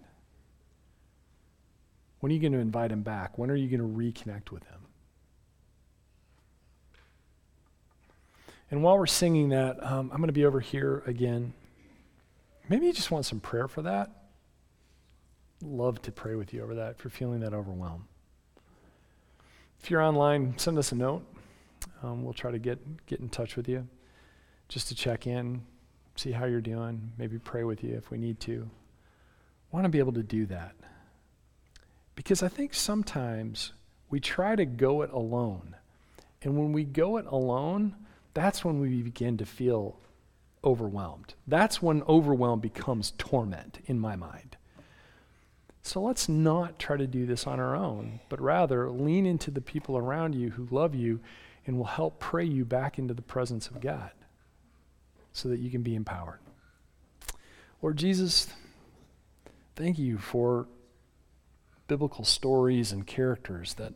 When 2.21 2.31
are 2.31 2.33
you 2.33 2.39
going 2.39 2.53
to 2.53 2.59
invite 2.59 2.93
him 2.93 3.01
back? 3.01 3.37
When 3.37 3.51
are 3.51 3.57
you 3.57 3.67
going 3.67 3.81
to 3.81 4.23
reconnect 4.23 4.51
with 4.51 4.63
him? 4.63 4.79
And 8.71 8.83
while 8.83 8.97
we're 8.97 9.05
singing 9.05 9.49
that, 9.49 9.83
um, 9.83 10.11
I'm 10.13 10.17
going 10.19 10.27
to 10.27 10.31
be 10.31 10.45
over 10.45 10.61
here 10.61 11.03
again. 11.05 11.51
Maybe 12.69 12.85
you 12.85 12.93
just 12.93 13.11
want 13.11 13.25
some 13.25 13.41
prayer 13.41 13.67
for 13.67 13.81
that. 13.81 14.11
Love 15.61 16.01
to 16.03 16.11
pray 16.13 16.35
with 16.35 16.53
you 16.53 16.63
over 16.63 16.75
that 16.75 16.95
if 16.97 17.03
you're 17.03 17.11
feeling 17.11 17.41
that 17.41 17.53
overwhelmed. 17.53 18.05
If 19.83 19.91
you're 19.91 20.01
online, 20.01 20.57
send 20.57 20.77
us 20.77 20.93
a 20.93 20.95
note. 20.95 21.25
Um, 22.01 22.23
we'll 22.23 22.31
try 22.31 22.51
to 22.51 22.59
get, 22.59 23.05
get 23.07 23.19
in 23.19 23.27
touch 23.27 23.57
with 23.57 23.67
you 23.67 23.89
just 24.67 24.89
to 24.89 24.95
check 24.95 25.27
in, 25.27 25.61
see 26.15 26.31
how 26.31 26.45
you're 26.45 26.61
doing, 26.61 27.11
maybe 27.17 27.37
pray 27.39 27.63
with 27.63 27.83
you 27.83 27.95
if 27.95 28.11
we 28.11 28.17
need 28.17 28.39
to. 28.41 28.69
want 29.71 29.85
to 29.85 29.89
be 29.89 29.99
able 29.99 30.13
to 30.13 30.23
do 30.23 30.45
that. 30.47 30.75
Because 32.15 32.41
I 32.41 32.47
think 32.47 32.73
sometimes 32.73 33.73
we 34.09 34.19
try 34.19 34.55
to 34.55 34.65
go 34.65 35.01
it 35.01 35.11
alone. 35.11 35.75
And 36.41 36.57
when 36.57 36.73
we 36.73 36.83
go 36.83 37.17
it 37.17 37.25
alone, 37.27 37.95
that's 38.33 38.65
when 38.65 38.79
we 38.79 39.01
begin 39.01 39.37
to 39.37 39.45
feel 39.45 39.99
overwhelmed. 40.63 41.35
That's 41.45 41.81
when 41.81 42.03
overwhelm 42.03 42.59
becomes 42.59 43.13
torment 43.17 43.79
in 43.85 43.99
my 43.99 44.15
mind. 44.15 44.57
So 45.83 46.01
let's 46.01 46.27
not 46.27 46.79
try 46.79 46.97
to 46.97 47.07
do 47.07 47.25
this 47.25 47.47
on 47.47 47.59
our 47.59 47.75
own, 47.75 48.19
but 48.27 48.41
rather 48.41 48.89
lean 48.89 49.25
into 49.25 49.51
the 49.51 49.61
people 49.61 49.97
around 49.97 50.35
you 50.35 50.49
who 50.49 50.67
love 50.69 50.93
you 50.93 51.21
and 51.65 51.77
will 51.77 51.85
help 51.85 52.19
pray 52.19 52.43
you 52.43 52.65
back 52.65 52.99
into 52.99 53.13
the 53.13 53.21
presence 53.21 53.67
of 53.67 53.79
God 53.79 54.11
so 55.37 55.49
that 55.49 55.59
you 55.59 55.69
can 55.69 55.83
be 55.83 55.93
empowered. 55.93 56.39
Lord 57.79 57.95
Jesus, 57.95 58.47
thank 59.75 59.99
you 59.99 60.17
for 60.17 60.67
biblical 61.87 62.25
stories 62.25 62.91
and 62.91 63.05
characters 63.05 63.75
that 63.75 63.93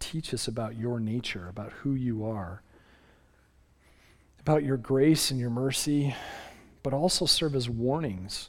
teach 0.00 0.32
us 0.32 0.48
about 0.48 0.76
your 0.76 0.98
nature, 0.98 1.46
about 1.46 1.72
who 1.72 1.92
you 1.92 2.24
are, 2.24 2.62
about 4.40 4.64
your 4.64 4.78
grace 4.78 5.30
and 5.30 5.38
your 5.38 5.50
mercy, 5.50 6.16
but 6.82 6.94
also 6.94 7.26
serve 7.26 7.54
as 7.54 7.68
warnings 7.68 8.48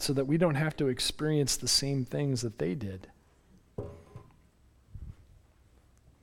so 0.00 0.12
that 0.12 0.26
we 0.26 0.36
don't 0.36 0.56
have 0.56 0.76
to 0.76 0.88
experience 0.88 1.56
the 1.56 1.68
same 1.68 2.04
things 2.04 2.42
that 2.42 2.58
they 2.58 2.74
did. 2.74 3.06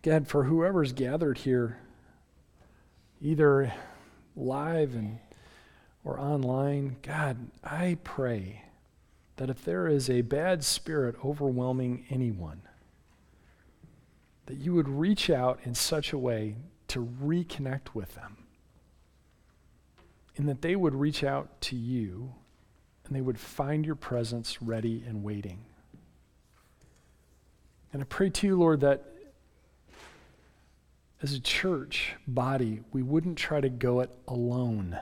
God, 0.02 0.28
for 0.28 0.44
whoever's 0.44 0.92
gathered 0.92 1.38
here, 1.40 1.78
either 3.22 3.74
live 4.36 4.96
and 4.96 5.20
or 6.04 6.20
online, 6.20 6.98
God, 7.02 7.38
I 7.64 7.98
pray 8.04 8.64
that 9.36 9.50
if 9.50 9.64
there 9.64 9.88
is 9.88 10.10
a 10.10 10.22
bad 10.22 10.64
spirit 10.64 11.16
overwhelming 11.24 12.06
anyone, 12.10 12.62
that 14.46 14.58
you 14.58 14.74
would 14.74 14.90
reach 14.90 15.30
out 15.30 15.60
in 15.64 15.76
such 15.76 16.12
a 16.12 16.18
way 16.18 16.56
to 16.88 17.06
reconnect 17.22 17.94
with 17.94 18.16
them. 18.16 18.38
And 20.38 20.48
that 20.48 20.62
they 20.62 20.76
would 20.76 20.96
reach 20.96 21.24
out 21.24 21.62
to 21.62 21.76
you 21.76 22.34
and 23.06 23.16
they 23.16 23.22
would 23.22 23.40
find 23.40 23.86
your 23.86 23.96
presence 23.96 24.62
ready 24.62 25.04
and 25.08 25.24
waiting. 25.24 25.66
And 27.92 28.02
I 28.02 28.06
pray 28.06 28.30
to 28.30 28.48
you, 28.48 28.58
Lord, 28.58 28.82
that 28.82 29.06
as 31.22 31.34
a 31.34 31.40
church 31.40 32.14
body, 32.28 32.82
we 32.92 33.04
wouldn't 33.04 33.38
try 33.38 33.60
to 33.60 33.70
go 33.70 34.00
it 34.00 34.10
alone, 34.28 34.98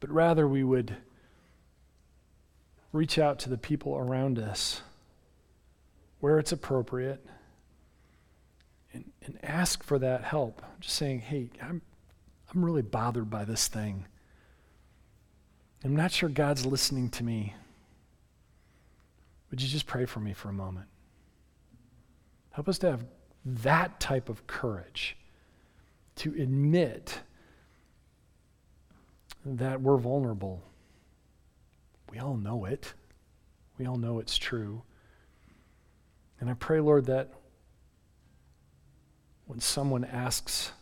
but 0.00 0.10
rather 0.10 0.48
we 0.48 0.64
would 0.64 0.96
reach 2.92 3.18
out 3.18 3.38
to 3.40 3.50
the 3.50 3.58
people 3.58 3.96
around 3.96 4.38
us 4.38 4.82
where 6.20 6.38
it's 6.38 6.52
appropriate 6.52 7.24
and, 8.92 9.04
and 9.26 9.38
ask 9.42 9.82
for 9.82 9.98
that 9.98 10.24
help. 10.24 10.62
Just 10.80 10.96
saying, 10.96 11.20
hey, 11.20 11.50
I'm, 11.60 11.82
I'm 12.52 12.64
really 12.64 12.82
bothered 12.82 13.28
by 13.28 13.44
this 13.44 13.68
thing. 13.68 14.06
I'm 15.84 15.96
not 15.96 16.12
sure 16.12 16.30
God's 16.30 16.64
listening 16.64 17.10
to 17.10 17.24
me. 17.24 17.54
Would 19.50 19.60
you 19.60 19.68
just 19.68 19.86
pray 19.86 20.06
for 20.06 20.20
me 20.20 20.32
for 20.32 20.48
a 20.48 20.52
moment? 20.52 20.86
Help 22.52 22.68
us 22.68 22.78
to 22.78 22.92
have 22.92 23.04
that 23.44 24.00
type 24.00 24.28
of 24.28 24.46
courage 24.46 25.16
to 26.16 26.30
admit 26.38 27.20
that 29.44 29.80
we're 29.80 29.98
vulnerable. 29.98 30.62
We 32.10 32.18
all 32.18 32.36
know 32.36 32.64
it. 32.64 32.94
We 33.78 33.86
all 33.86 33.96
know 33.96 34.18
it's 34.18 34.38
true. 34.38 34.82
And 36.40 36.48
I 36.48 36.54
pray, 36.54 36.80
Lord, 36.80 37.06
that 37.06 37.32
when 39.46 39.60
someone 39.60 40.04
asks 40.04 40.72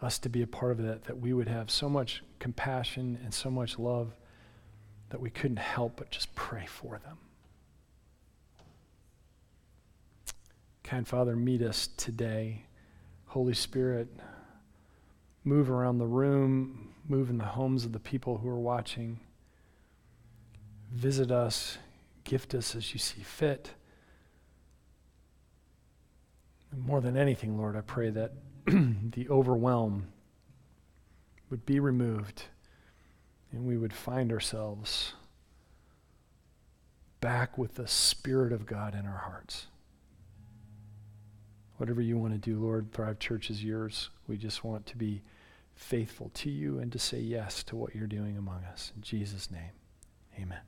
us 0.00 0.18
to 0.20 0.28
be 0.28 0.42
a 0.42 0.46
part 0.46 0.72
of 0.72 0.82
that, 0.82 1.04
that 1.04 1.18
we 1.18 1.32
would 1.32 1.48
have 1.48 1.70
so 1.70 1.88
much 1.88 2.22
compassion 2.38 3.18
and 3.22 3.34
so 3.34 3.50
much 3.50 3.78
love 3.78 4.14
that 5.10 5.20
we 5.20 5.28
couldn't 5.28 5.58
help 5.58 5.96
but 5.96 6.10
just 6.10 6.34
pray 6.34 6.64
for 6.66 6.98
them. 7.04 7.18
Kind 10.90 11.06
Father, 11.06 11.36
meet 11.36 11.62
us 11.62 11.88
today. 11.96 12.64
Holy 13.26 13.54
Spirit, 13.54 14.08
move 15.44 15.70
around 15.70 15.98
the 15.98 16.06
room, 16.08 16.92
move 17.06 17.30
in 17.30 17.38
the 17.38 17.44
homes 17.44 17.84
of 17.84 17.92
the 17.92 18.00
people 18.00 18.38
who 18.38 18.48
are 18.48 18.58
watching. 18.58 19.20
Visit 20.90 21.30
us, 21.30 21.78
gift 22.24 22.56
us 22.56 22.74
as 22.74 22.92
you 22.92 22.98
see 22.98 23.22
fit. 23.22 23.70
And 26.72 26.84
more 26.84 27.00
than 27.00 27.16
anything, 27.16 27.56
Lord, 27.56 27.76
I 27.76 27.82
pray 27.82 28.10
that 28.10 28.32
the 28.66 29.28
overwhelm 29.28 30.08
would 31.50 31.64
be 31.64 31.78
removed 31.78 32.42
and 33.52 33.64
we 33.64 33.76
would 33.76 33.92
find 33.92 34.32
ourselves 34.32 35.12
back 37.20 37.56
with 37.56 37.76
the 37.76 37.86
Spirit 37.86 38.52
of 38.52 38.66
God 38.66 38.96
in 38.96 39.06
our 39.06 39.18
hearts. 39.18 39.68
Whatever 41.80 42.02
you 42.02 42.18
want 42.18 42.34
to 42.34 42.38
do, 42.38 42.60
Lord, 42.60 42.92
Thrive 42.92 43.18
Church 43.18 43.48
is 43.48 43.64
yours. 43.64 44.10
We 44.28 44.36
just 44.36 44.64
want 44.64 44.84
to 44.84 44.98
be 44.98 45.22
faithful 45.74 46.30
to 46.34 46.50
you 46.50 46.78
and 46.78 46.92
to 46.92 46.98
say 46.98 47.20
yes 47.20 47.62
to 47.62 47.74
what 47.74 47.94
you're 47.94 48.06
doing 48.06 48.36
among 48.36 48.64
us. 48.64 48.92
In 48.94 49.00
Jesus' 49.00 49.50
name, 49.50 49.70
amen. 50.38 50.60